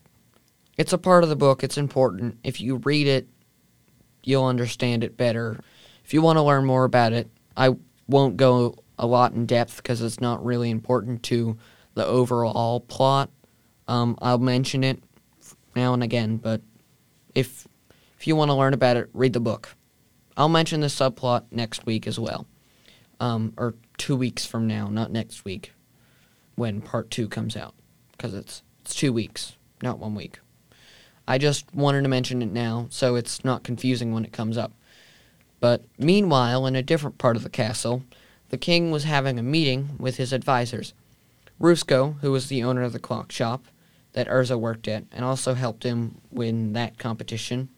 [0.77, 1.63] it's a part of the book.
[1.63, 2.37] It's important.
[2.43, 3.27] If you read it,
[4.23, 5.59] you'll understand it better.
[6.05, 9.77] If you want to learn more about it, I won't go a lot in depth
[9.77, 11.57] because it's not really important to
[11.93, 13.29] the overall plot.
[13.87, 15.03] Um, I'll mention it
[15.75, 16.61] now and again, but
[17.35, 17.67] if
[18.17, 19.75] if you want to learn about it, read the book.
[20.37, 22.45] I'll mention the subplot next week as well,
[23.19, 25.73] um, or two weeks from now, not next week,
[26.55, 27.73] when part two comes out,
[28.11, 30.39] because it's it's two weeks, not one week.
[31.27, 34.73] I just wanted to mention it now so it's not confusing when it comes up.
[35.59, 38.03] But meanwhile, in a different part of the castle,
[38.49, 40.93] the king was having a meeting with his advisors.
[41.61, 43.65] Rusko, who was the owner of the clock shop
[44.13, 47.69] that Urza worked at, and also helped him win that competition.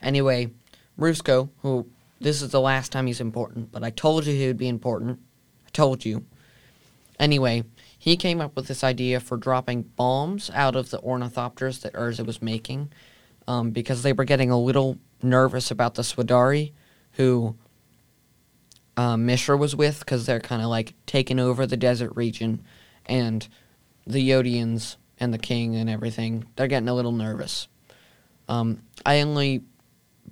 [0.00, 0.50] Anyway,
[0.98, 1.86] Rusko, who
[2.20, 5.20] this is the last time he's important, but I told you he would be important.
[5.66, 6.24] I told you.
[7.18, 7.64] Anyway,
[7.98, 12.24] he came up with this idea for dropping bombs out of the ornithopters that Urza
[12.24, 12.90] was making
[13.46, 16.72] um, because they were getting a little nervous about the Suwwardi,
[17.12, 17.56] who
[19.00, 22.62] uh, Mishra was with because they're kind of like taking over the desert region,
[23.06, 23.48] and
[24.06, 27.66] the Yotians and the king and everything, they're getting a little nervous.
[28.46, 29.62] Um, I only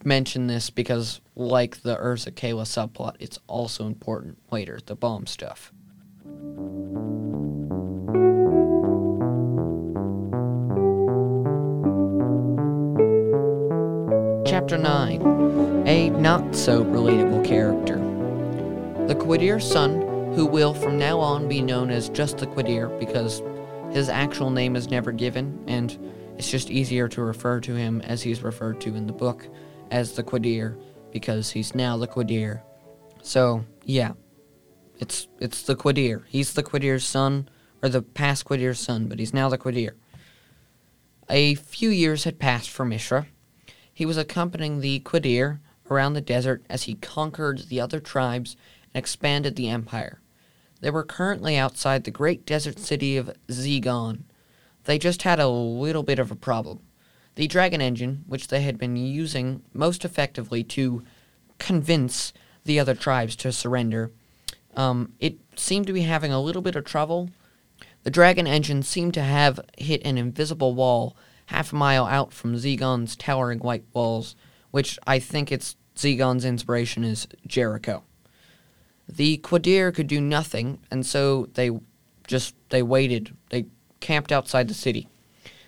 [0.05, 5.73] mention this because, like the Urza Kayla subplot, it's also important later, the bomb stuff.
[14.45, 18.08] Chapter 9 A not so relatable character.
[19.09, 20.03] The Qadir's son,
[20.35, 23.43] who will from now on be known as just the Qadir because
[23.91, 25.99] his actual name is never given, and
[26.37, 29.49] it's just easier to refer to him as he's referred to in the book
[29.91, 30.79] as the Qadir
[31.11, 32.61] because he's now the Qadir.
[33.23, 34.13] So, yeah.
[34.99, 36.25] It's it's the Qadir.
[36.29, 37.49] He's the Qadir's son,
[37.83, 39.93] or the past Qadir's son, but he's now the Qadir.
[41.31, 43.27] A few years had passed for Mishra.
[43.91, 48.55] He was accompanying the Qadir around the desert as he conquered the other tribes
[48.99, 50.21] expanded the empire.
[50.81, 54.25] They were currently outside the great desert city of Zegon.
[54.85, 56.81] They just had a little bit of a problem.
[57.35, 61.03] The Dragon engine, which they had been using most effectively to
[61.59, 62.33] convince
[62.65, 64.13] the other tribes to surrender,
[64.77, 67.31] um, it seemed to be having a little bit of trouble.
[68.05, 72.57] The Dragon engine seemed to have hit an invisible wall half a mile out from
[72.57, 74.37] Zegon's towering white walls,
[74.71, 78.05] which I think it's Zegon's inspiration is Jericho.
[79.09, 81.71] The Qadir could do nothing, and so they
[82.27, 83.35] just they waited.
[83.51, 83.67] They
[84.01, 85.09] camped outside the city.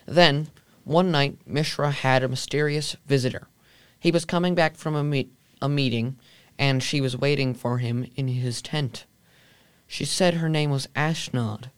[0.07, 0.48] Then,
[0.85, 3.48] one night, Mishra had a mysterious visitor.
[3.98, 6.18] He was coming back from a, meet, a meeting,
[6.59, 9.05] and she was waiting for him in his tent.
[9.87, 11.70] She said her name was Ashnod.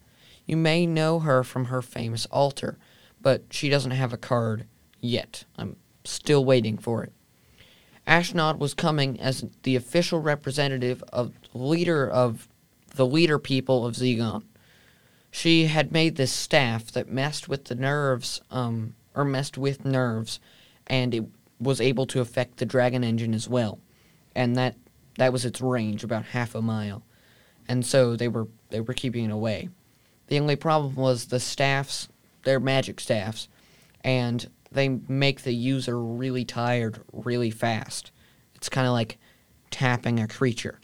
[0.46, 2.79] You may know her from her famous altar,
[3.20, 4.66] but she doesn't have a card
[5.01, 5.44] yet.
[5.57, 7.12] I'm still waiting for it.
[8.07, 12.49] Ashnod was coming as the official representative of leader of
[12.95, 14.45] the leader people of Zegon.
[15.31, 20.41] She had made this staff that messed with the nerves, um, or messed with nerves,
[20.87, 21.25] and it
[21.59, 23.79] was able to affect the dragon engine as well.
[24.35, 24.77] And that
[25.19, 27.03] that was its range, about half a mile.
[27.69, 29.69] And so they were they were keeping it away.
[30.29, 32.09] The only problem was the staffs,
[32.45, 33.49] their magic staffs,
[34.03, 38.11] and they make the user really tired really fast.
[38.55, 39.19] It's kind of like
[39.71, 40.81] tapping a creature.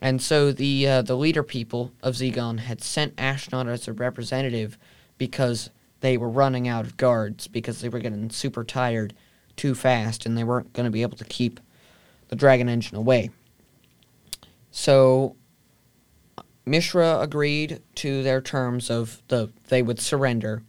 [0.00, 4.76] And so the uh, the leader people of Zegon had sent Ashnod as a representative
[5.18, 9.14] because they were running out of guards because they were getting super tired
[9.56, 11.60] too fast and they weren't going to be able to keep
[12.28, 13.30] the dragon engine away.
[14.70, 15.36] So
[16.66, 20.62] Mishra agreed to their terms of the they would surrender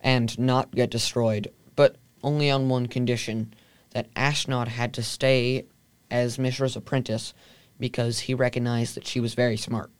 [0.00, 3.54] and not get destroyed, but only on one condition
[3.90, 5.66] that Ashnod had to stay
[6.10, 7.32] as Mishra's apprentice
[7.78, 9.90] because he recognized that she was very smart.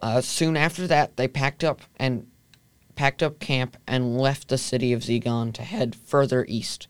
[0.00, 2.26] Uh, soon after that, they packed up and
[2.94, 6.88] packed up camp and left the city of Zegon to head further east.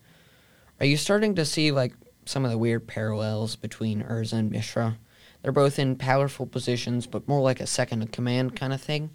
[0.81, 4.99] Are you starting to see like some of the weird parallels between Urza and Mishra?
[5.43, 9.11] They're both in powerful positions, but more like a second in command kind of thing.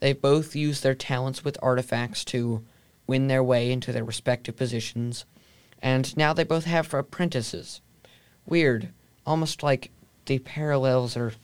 [0.00, 2.64] They've both used their talents with artifacts to
[3.06, 5.24] win their way into their respective positions,
[5.82, 7.80] and now they both have apprentices.
[8.46, 8.90] Weird,
[9.28, 9.90] almost like
[10.24, 11.34] the parallels are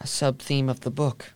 [0.00, 1.34] a sub theme of the book.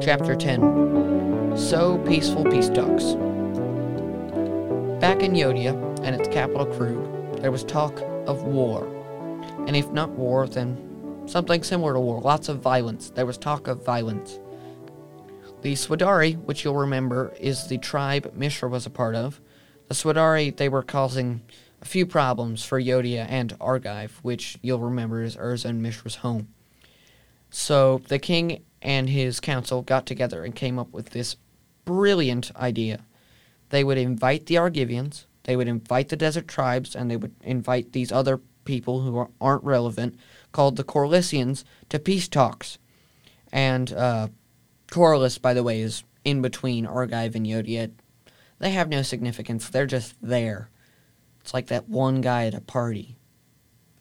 [0.00, 3.12] Chapter 10 So Peaceful Peace Talks.
[4.98, 8.86] Back in Yotia and its capital Kroog, there was talk of war.
[9.66, 10.78] And if not war, then
[11.26, 12.22] something similar to war.
[12.22, 13.10] Lots of violence.
[13.10, 14.38] There was talk of violence.
[15.64, 19.40] The Suwwardi, which you'll remember, is the tribe Mishra was a part of.
[19.88, 21.40] The Suwwardi, they were causing
[21.80, 26.48] a few problems for Yotia and Argive, which you'll remember is Urza and Mishra's home.
[27.48, 31.36] So the king and his council got together and came up with this
[31.86, 33.06] brilliant idea.
[33.70, 37.92] They would invite the Argivians, they would invite the desert tribes, and they would invite
[37.92, 40.18] these other people who aren't relevant,
[40.52, 42.76] called the Korlisians, to peace talks.
[43.50, 44.28] And uh,
[44.94, 47.90] Korlis, by the way, is in between Argive and Yotia.
[48.60, 49.68] They have no significance.
[49.68, 50.70] They're just there.
[51.40, 53.16] It's like that one guy at a party.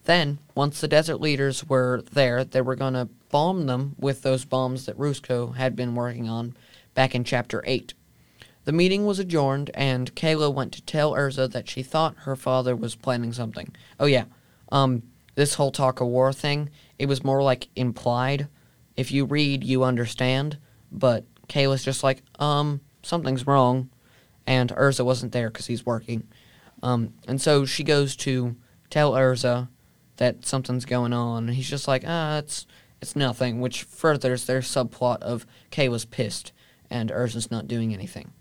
[0.04, 4.46] Then, once the desert leaders were there, they were going to bomb them with those
[4.46, 6.56] bombs that Rusko had been working on
[6.94, 7.96] back in Chapter 8.
[8.66, 12.76] The meeting was adjourned, and Kayla went to tell Urza that she thought her father
[12.76, 13.76] was planning something.
[14.00, 14.26] Oh, yeah.
[14.72, 15.02] Um,
[15.34, 16.70] this whole talk of war thing,
[17.00, 18.48] it was more like implied.
[18.96, 20.60] If you read, you understand
[20.94, 23.89] but Kayla's just like, um, something's wrong,
[24.48, 26.28] and Urza wasn't there because he's working.
[26.82, 28.56] Um, and so she goes to
[28.89, 29.70] tell Urza
[30.18, 32.66] that something's going on, and he's just like, ah, it's
[33.02, 36.54] it's nothing, which furthers their subplot of Kayla's pissed
[36.89, 38.32] and Urza's not doing anything.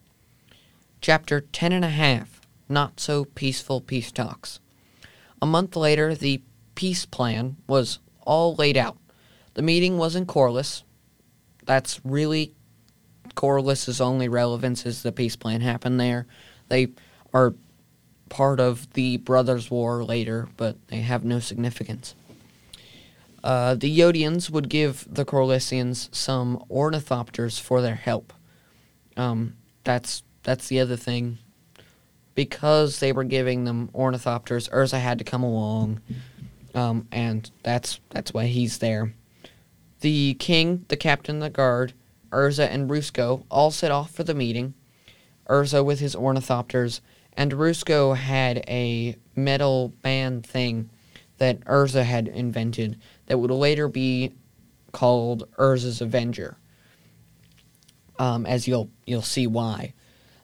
[1.00, 4.60] Chapter ten and a half Not So Peaceful Peace Talks.
[5.40, 6.42] A month later, the
[6.76, 8.98] peace plan was all laid out.
[9.54, 10.84] The meeting was in Korlis.
[11.64, 12.54] That's really
[13.34, 16.26] Korlis's only relevance is the peace plan happened there.
[16.68, 16.88] They
[17.32, 17.54] are
[18.28, 22.14] part of the Brothers' War later, but they have no significance.
[23.44, 28.32] Uh, the Yotians would give the Korlisians some ornithopters for their help.
[29.16, 31.38] Um, that's that's the other thing.
[32.34, 36.00] Because they were giving them ornithopters, Urza had to come along,
[36.74, 39.12] um, and that's that's why he's there.
[40.02, 41.92] The king, the captain the guard,
[42.30, 44.74] Urza, and Rusko all set off for the meeting.
[45.48, 47.00] Urza with his ornithopters,
[47.34, 50.90] and Rusko had a metal band thing
[51.38, 54.32] that Urza had invented that would later be
[54.90, 56.56] called Urza's Avenger.
[58.18, 59.94] Um, as you'll you'll see why.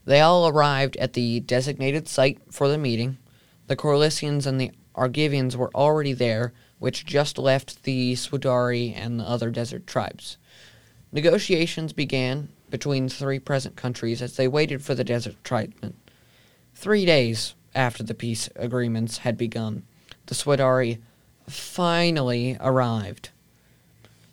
[0.05, 3.19] They all arrived at the designated site for the meeting.
[3.67, 9.25] The Korlisians and the Argivians were already there, which just left the Suwwardi and the
[9.25, 10.37] other desert tribes.
[11.13, 15.95] Negotiations began between three present countries as they waited for the desert tribesmen.
[16.75, 19.85] Three days after the peace agreements had begun,
[20.27, 20.99] the Suwwardi
[21.49, 23.31] finally arrived.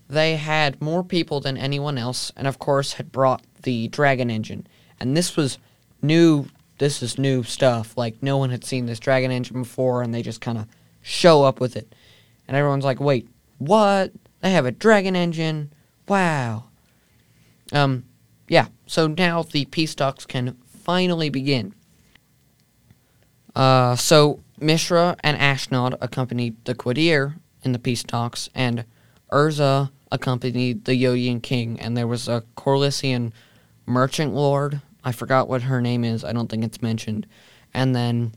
[0.09, 4.67] They had more people than anyone else, and of course had brought the dragon engine.
[4.99, 5.57] And this was
[6.01, 6.47] new.
[6.77, 7.97] This is new stuff.
[7.97, 10.67] Like no one had seen this dragon engine before, and they just kind of
[11.01, 11.95] show up with it.
[12.47, 13.27] And everyone's like, "Wait,
[13.57, 14.11] what?
[14.41, 15.73] They have a dragon engine?
[16.07, 16.65] Wow!"
[17.71, 18.05] Um,
[18.47, 18.67] yeah.
[18.85, 21.73] So now the peace talks can finally begin.
[23.55, 28.85] Uh, so Mishra and Ashnod accompanied the Qadir in the peace talks, and
[29.31, 33.31] Urza accompanied the Yotian king, and there was a Korlisian
[33.85, 34.81] merchant lord.
[35.03, 36.23] I forgot what her name is.
[36.23, 37.27] I don't think it's mentioned.
[37.73, 38.33] And then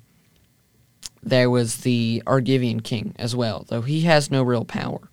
[1.23, 5.11] there was the Argivian king as well, though he has no real power.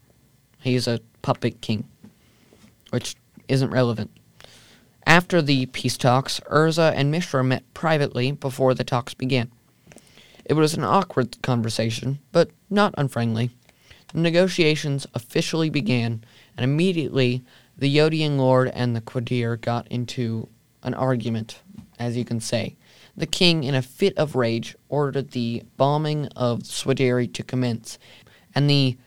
[0.59, 1.87] He's a puppet king,
[2.91, 3.15] which
[3.47, 4.11] isn't relevant.
[5.05, 9.51] After the peace talks, Urza and Mishra met privately before the talks began.
[10.45, 13.51] It was an awkward conversation, but not unfriendly.
[14.13, 16.23] The negotiations officially began,
[16.57, 17.43] and immediately
[17.77, 20.47] the Yotian lord and the Qadir got into
[20.83, 21.61] an argument,
[21.99, 22.75] as you can say.
[23.17, 27.97] The king, in a fit of rage, ordered the bombing of Suwwardi to commence,
[28.53, 28.97] and the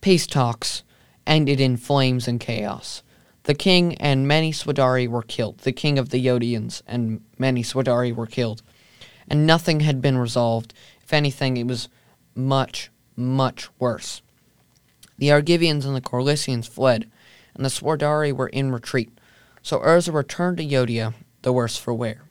[0.00, 0.82] peace talks
[1.26, 3.02] ended in flames and chaos.
[3.44, 5.58] The king and many Suwwardi were killed.
[5.58, 8.62] The king of the Yotians and many Suwwardi were killed.
[9.28, 10.72] And nothing had been resolved.
[11.02, 11.88] If anything, it was
[12.34, 14.22] much, much worse.
[15.18, 17.10] The Argivians and the Korlisians fled,
[17.54, 19.10] and the Suwwardi were in retreat.
[19.62, 22.22] So Urza returned to Yotia, the worse for wear.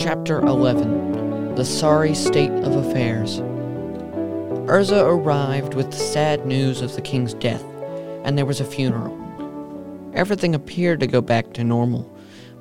[0.00, 3.40] Chapter 11 The Sorry State of Affairs.
[4.66, 7.62] Urza arrived with the sad news of the king's death,
[8.24, 9.14] and there was a funeral.
[10.14, 12.10] Everything appeared to go back to normal,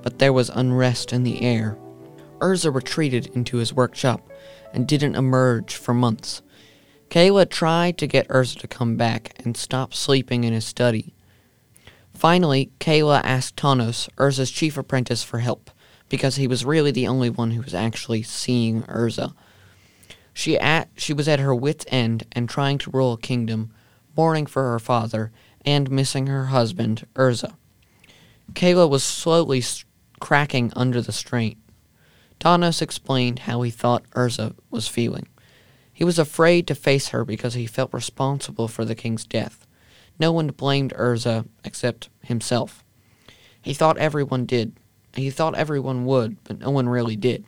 [0.01, 1.77] but there was unrest in the air.
[2.39, 4.29] Urza retreated into his workshop
[4.73, 6.41] and didn't emerge for months.
[7.07, 11.13] Kayla tried to get Urza to come back and stop sleeping in his study.
[12.13, 15.71] Finally, Kayla asked Tawnos, Urza's chief apprentice, for help,
[16.09, 19.33] because he was really the only one who was actually seeing Urza.
[20.33, 23.71] She, at, she was at her wits' end and trying to rule a kingdom,
[24.17, 25.31] mourning for her father,
[25.65, 27.55] and missing her husband, Urza.
[28.53, 29.63] Kayla was slowly
[30.19, 31.61] cracking under the strain.
[32.39, 35.27] Tawnos explained how he thought Urza was feeling.
[35.91, 39.67] He was afraid to face her because he felt responsible for the king's death.
[40.17, 42.83] No one blamed Urza except himself.
[43.61, 44.78] He thought everyone did.
[45.15, 47.45] He thought everyone would, but no one really did.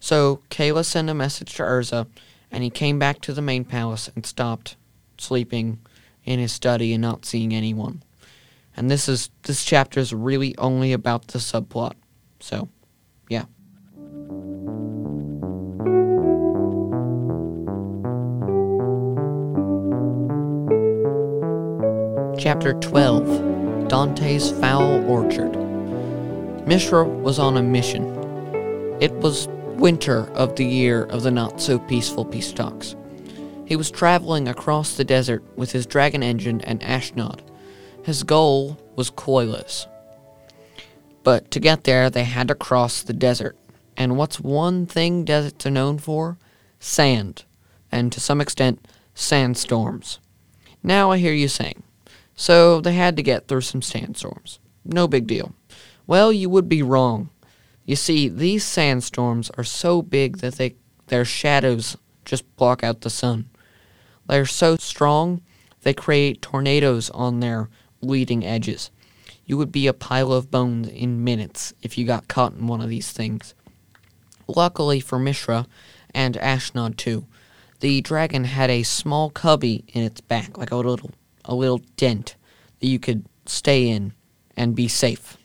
[0.00, 2.06] So Kayla sent a message to Urza,
[2.50, 4.76] and he came back to the main palace and stopped
[5.18, 5.80] sleeping
[6.24, 8.02] in his study and not seeing anyone.
[8.76, 11.94] And this is this chapter is really only about the subplot.
[12.40, 12.68] So,
[13.28, 13.44] yeah.
[22.38, 25.67] Chapter 12 Dante's Foul Orchard.
[26.68, 28.04] Mishra was on a mission.
[29.00, 29.48] It was
[29.78, 32.94] winter of the year of the not so peaceful peace talks.
[33.64, 37.40] He was traveling across the desert with his dragon engine and Ashnod.
[38.04, 39.86] His goal was Koilos.
[41.22, 43.56] But to get there, they had to cross the desert.
[43.96, 46.36] And what's one thing deserts are known for?
[46.80, 47.44] Sand.
[47.90, 50.18] And to some extent, sandstorms.
[50.82, 51.82] Now I hear you saying,
[52.36, 54.58] so they had to get through some sandstorms.
[54.84, 55.54] No big deal.
[56.08, 57.28] Well, you would be wrong.
[57.84, 60.74] You see, these sandstorms are so big that they
[61.08, 63.48] their shadows just block out the sun.
[64.26, 65.42] They're so strong,
[65.82, 67.68] they create tornadoes on their
[68.00, 68.90] leading edges.
[69.44, 72.80] You would be a pile of bones in minutes if you got caught in one
[72.80, 73.54] of these things.
[74.46, 75.66] Luckily for Mishra,
[76.14, 77.26] and Ashnod too,
[77.80, 81.10] the dragon had a small cubby in its back, like a little
[81.44, 82.36] a little dent
[82.80, 84.14] that you could stay in
[84.56, 85.36] and be safe.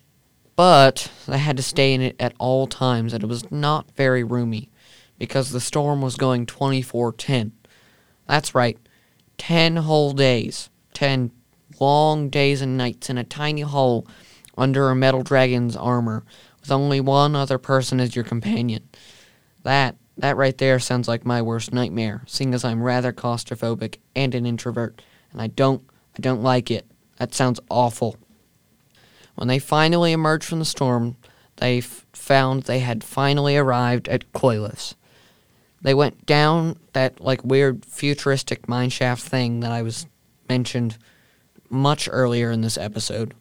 [0.56, 4.24] But they had to stay in it at all times, and it was not very
[4.24, 4.70] roomy
[5.18, 7.52] because the storm was going 24 10.
[8.28, 8.78] That's right,
[9.38, 10.70] 10 whole days.
[10.94, 11.32] 10
[11.80, 14.08] long days and nights in a tiny hole
[14.58, 16.24] under a metal dragon's armor
[16.62, 18.88] with only one other person as your companion.
[19.64, 24.36] That that right there sounds like my worst nightmare, seeing as I'm rather claustrophobic and
[24.36, 25.02] an introvert,
[25.32, 25.82] and I don't
[26.18, 26.86] I don't like it.
[27.18, 28.18] That sounds awful.
[29.36, 31.18] When they finally emerged from the storm,
[31.58, 34.96] they f- found they had finally arrived at Koilos.
[35.82, 40.06] They went down that like weird futuristic mineshaft thing that I was
[40.48, 40.98] mentioned
[41.70, 43.34] much earlier in this episode.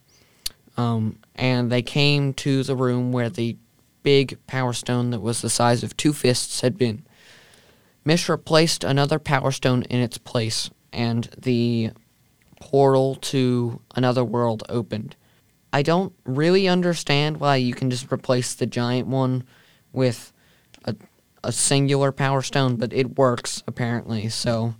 [0.77, 3.57] Um, and they came to the room where the
[4.03, 7.05] big power stone that was the size of two fists had been.
[8.05, 11.91] Mishra placed another power stone in its place, and the
[12.61, 15.15] portal to another world opened.
[15.73, 19.45] I don't really understand why you can just replace the giant one
[19.93, 20.33] with
[20.85, 20.95] a
[21.45, 24.29] a singular power stone, but it works apparently.
[24.29, 24.75] So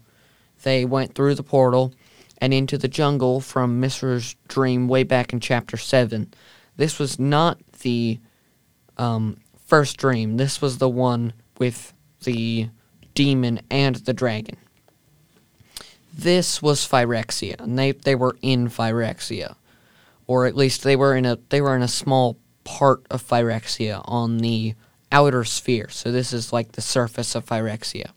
[0.63, 1.93] they went through the portal
[2.39, 6.33] and into the jungle from Mishra's dream way back in chapter 7.
[6.77, 8.21] This was not the
[8.97, 10.37] um, first dream.
[10.37, 11.93] This was the one with
[12.25, 12.69] the
[13.15, 14.57] demon and the dragon.
[16.15, 19.57] This was Phyrexia, and they, they were in Phyrexia.
[20.33, 24.01] Or at least they were in a they were in a small part of Phyrexia
[24.07, 24.75] on the
[25.11, 28.13] outer sphere, so this is like the surface of Phyrexia.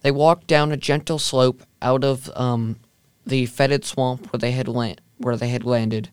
[0.00, 2.76] They walked down a gentle slope out of um,
[3.26, 6.08] the fetid swamp where they had land- where they had landed,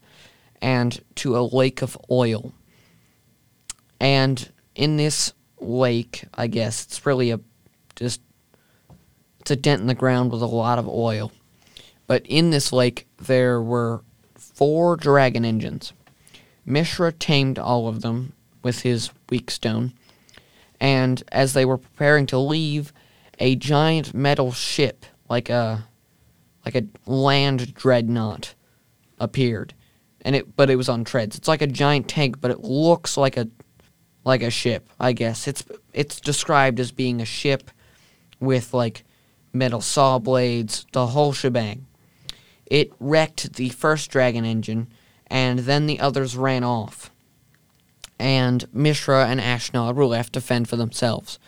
[0.62, 2.52] and to a lake of oil.
[4.02, 7.40] And in this lake, I guess it's really a
[7.96, 8.20] just
[9.40, 11.32] it's a dent in the ground with a lot of oil.
[12.06, 14.04] But in this lake, there were
[14.56, 15.94] four dragon engines.
[16.66, 18.34] Mishra tamed all of them
[18.64, 19.94] with his weak stone.
[20.80, 22.92] And as they were preparing to leave,
[23.40, 25.88] a giant metal ship, like a
[26.66, 28.56] like a land dreadnought,
[29.20, 29.74] appeared.
[30.22, 31.38] And it but it was on treads.
[31.38, 33.48] It's like a giant tank, but it looks like a
[34.24, 35.48] like a ship, I guess.
[35.48, 37.70] It's it's described as being a ship
[38.40, 39.04] with like
[39.54, 41.86] metal saw blades, the whole shebang.
[42.66, 44.88] It wrecked the first dragon engine,
[45.28, 47.12] and then the others ran off
[48.20, 51.40] and Mishra and Ashnod were left to fend for themselves.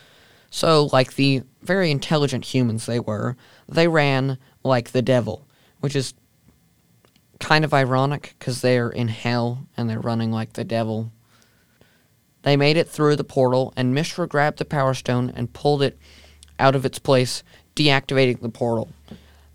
[0.50, 3.36] So, like the very intelligent humans they were,
[3.68, 5.46] they ran like the devil,
[5.80, 6.14] which is
[7.40, 11.12] kind of ironic because they're in hell and they're running like the devil.
[12.44, 15.98] They made it through the portal, and Mishra grabbed the Power Stone and pulled it
[16.60, 17.44] out of its place,
[17.76, 18.90] deactivating the portal.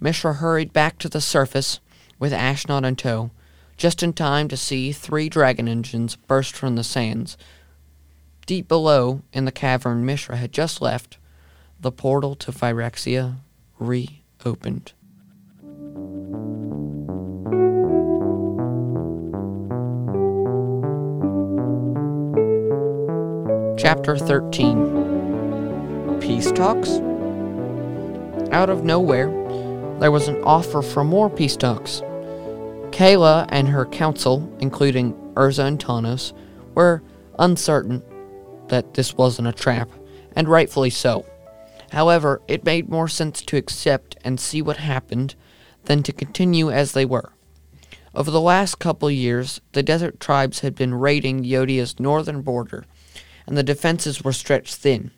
[0.02, 1.78] Mishra hurried back to the surface
[2.18, 3.30] with Ashnod in tow
[3.76, 7.36] just in time to see three dragon engines burst from the sands.
[8.46, 11.18] Deep below, in the cavern Mishra had just left,
[11.80, 13.36] the portal to Phyrexia
[13.78, 14.92] reopened.
[23.78, 26.98] Chapter 13 Peace Talks?
[28.52, 29.41] Out of nowhere,
[30.02, 32.00] there was an offer for more peace talks.
[32.90, 36.32] Kayla and her council, including Urza and Tawnos,
[36.74, 37.04] were
[37.38, 38.02] uncertain
[38.66, 39.88] that this wasn't a trap,
[40.34, 41.24] and rightfully so.
[41.92, 45.36] However, it made more sense to accept and see what happened
[45.84, 47.32] than to continue as they were.
[48.12, 52.86] Over the last couple years, the desert tribes had been raiding Yotia's northern border,
[53.46, 55.12] and the defenses were stretched thin.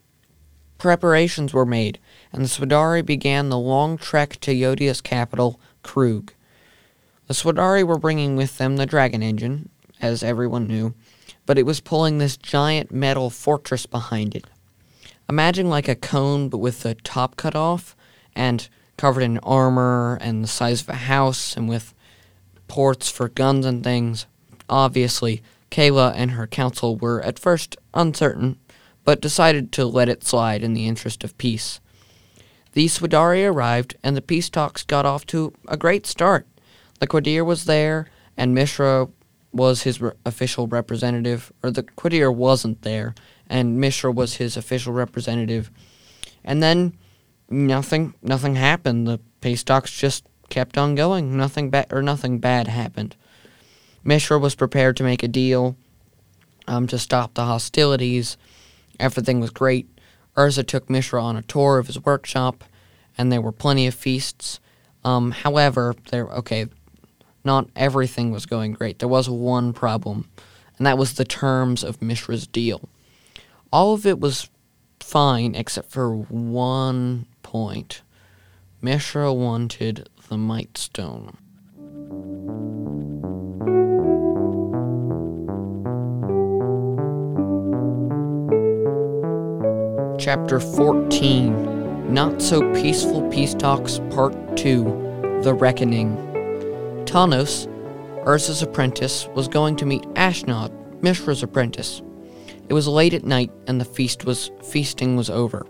[0.76, 1.98] Preparations were made,
[2.34, 6.30] and the Suwwardi began the long trek to Yotia's capital, Kroog.
[7.28, 9.68] The Suwwardi were bringing with them the dragon engine,
[10.00, 10.94] as everyone knew,
[11.46, 14.46] but it was pulling this giant metal fortress behind it.
[15.28, 17.94] Imagine like a cone but with the top cut off
[18.34, 21.94] and covered in armor and the size of a house and with
[22.66, 24.26] ports for guns and things.
[24.68, 28.58] Obviously, Kayla and her council were at first uncertain,
[29.04, 31.80] but decided to let it slide in the interest of peace.
[32.74, 36.46] The Suwwardi arrived, and the peace talks got off to a great start.
[36.98, 39.08] The Qadir was there, and Mishra
[39.52, 43.14] was his re- official representative, or the Qadir wasn't there,
[43.48, 45.70] and Mishra was his official representative.
[46.42, 46.98] And then
[47.48, 49.06] nothing, nothing happened.
[49.06, 51.36] The peace talks just kept on going.
[51.36, 53.14] Nothing bad or nothing bad happened.
[54.02, 55.76] Mishra was prepared to make a deal
[56.66, 58.36] um, to stop the hostilities.
[58.98, 59.88] Everything was great.
[60.36, 62.64] Urza took Mishra on a tour of his workshop,
[63.16, 64.60] and there were plenty of feasts.
[65.04, 66.66] Um, however, there okay,
[67.44, 68.98] not everything was going great.
[68.98, 70.28] There was one problem,
[70.78, 72.88] and that was the terms of Mishra's deal.
[73.72, 74.48] All of it was
[75.00, 78.02] fine except for one point.
[78.80, 81.36] Mishra wanted the Might Stone.
[90.24, 96.16] Chapter 14 Not So Peaceful Peace Talks Part 2 The Reckoning.
[97.04, 97.66] Tawnos,
[98.24, 100.70] Urza's apprentice, was going to meet Ashnod,
[101.02, 102.00] Mishra's apprentice.
[102.70, 105.66] It was late at night and the feast was feasting was over.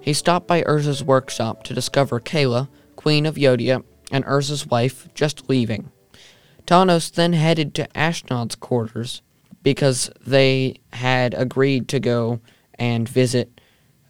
[0.00, 5.50] He stopped by Urza's workshop to discover Kayla, Queen of Yotia, and Urza's wife just
[5.50, 5.92] leaving.
[6.66, 9.20] Tawnos then headed to Ashnod's quarters
[9.62, 12.40] because they had agreed to go
[12.78, 13.60] and visit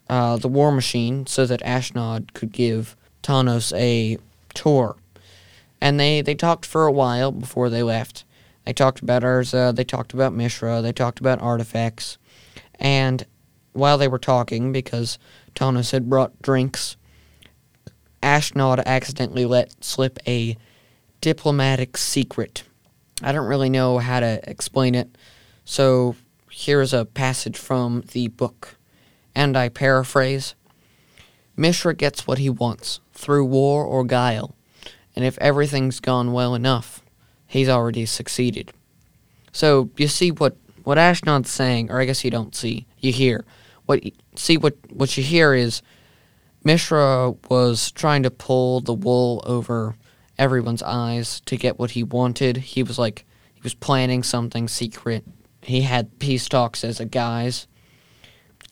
[0.09, 4.17] uh, the war machine so that Ashnod could give Tawnos a
[4.53, 4.95] tour.
[5.81, 8.23] And they, they talked for a while before they left.
[8.65, 12.17] They talked about Urza, they talked about Mishra, they talked about artifacts.
[12.79, 13.25] And
[13.73, 15.17] while they were talking, because
[15.55, 16.95] Tawnos had brought drinks,
[18.21, 20.57] Ashnod accidentally let slip a
[21.19, 22.63] diplomatic secret.
[23.21, 25.09] I don't really know how to explain it,
[25.65, 26.15] so
[26.49, 28.75] here's a passage from the book,
[29.35, 30.55] and I paraphrase
[31.55, 34.55] Mishra gets what he wants, through war or guile,
[35.15, 37.03] and if everything's gone well enough,
[37.45, 38.73] he's already succeeded.
[39.51, 43.45] So you see what, what Ashnod's saying, or I guess you don't see, you hear.
[43.85, 44.01] What
[44.35, 45.81] see what what you hear is
[46.63, 49.95] Mishra was trying to pull the wool over
[50.37, 52.57] everyone's eyes to get what he wanted.
[52.57, 55.25] He was like he was planning something secret.
[55.61, 57.67] He had peace talks as a guise.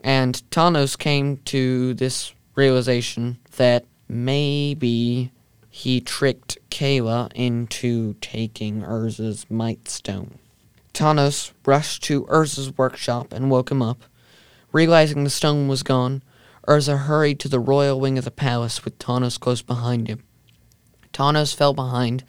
[0.03, 5.31] And Tawnos came to this realization that maybe
[5.69, 10.39] he tricked Kayla into taking Urza's Might Stone.
[10.93, 14.03] Tawnos rushed to Urza's workshop and woke him up.
[14.71, 16.23] Realizing the stone was gone,
[16.67, 20.23] Urza hurried to the royal wing of the palace with Tawnos close behind him.
[21.13, 22.23] Tawnos fell behind,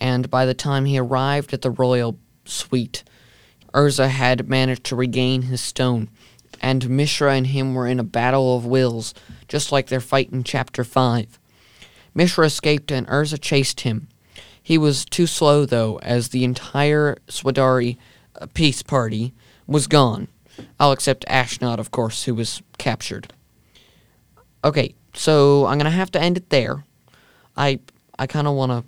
[0.00, 3.04] and by the time he arrived at the royal suite,
[3.74, 6.08] Urza had managed to regain his stone,
[6.60, 9.14] and Mishra and him were in a battle of wills,
[9.48, 11.38] just like their fight in Chapter 5.
[12.14, 14.08] Mishra escaped and Urza chased him.
[14.62, 17.96] He was too slow, though, as the entire Suwwardi
[18.40, 19.32] uh, peace party
[19.66, 20.28] was gone.
[20.78, 23.32] I'll accept Ashnod, of course, who was captured.
[24.62, 26.84] Okay, so I'm gonna have to end it there.
[27.56, 27.80] I
[28.18, 28.84] I kind of want to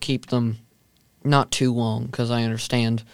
[0.00, 0.58] keep them
[1.22, 3.04] not too long because I understand,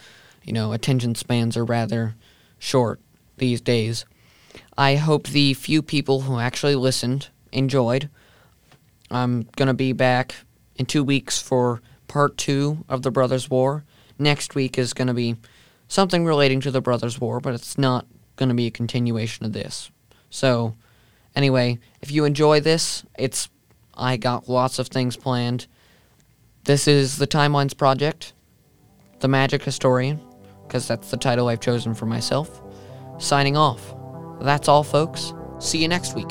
[0.43, 2.15] you know, attention spans are rather
[2.57, 3.01] short
[3.39, 4.05] these days.
[4.77, 8.09] I hope the few people who actually listened enjoyed.
[9.11, 10.35] I'm gonna be back
[10.75, 13.83] in two weeks for part two of the Brothers' War.
[14.17, 15.35] Next week is gonna be
[15.87, 19.91] something relating to the Brothers' War, but it's not gonna be a continuation of this.
[20.29, 20.75] So,
[21.35, 23.49] anyway, if you enjoy this, it's
[23.95, 25.67] I got lots of things planned.
[26.63, 28.33] This is the Timelines Project,
[29.19, 30.21] The Magic Historian,
[30.67, 32.61] because that's the title I've chosen for myself.
[33.19, 33.93] Signing off.
[34.41, 35.33] That's all, folks.
[35.59, 36.29] See you next week.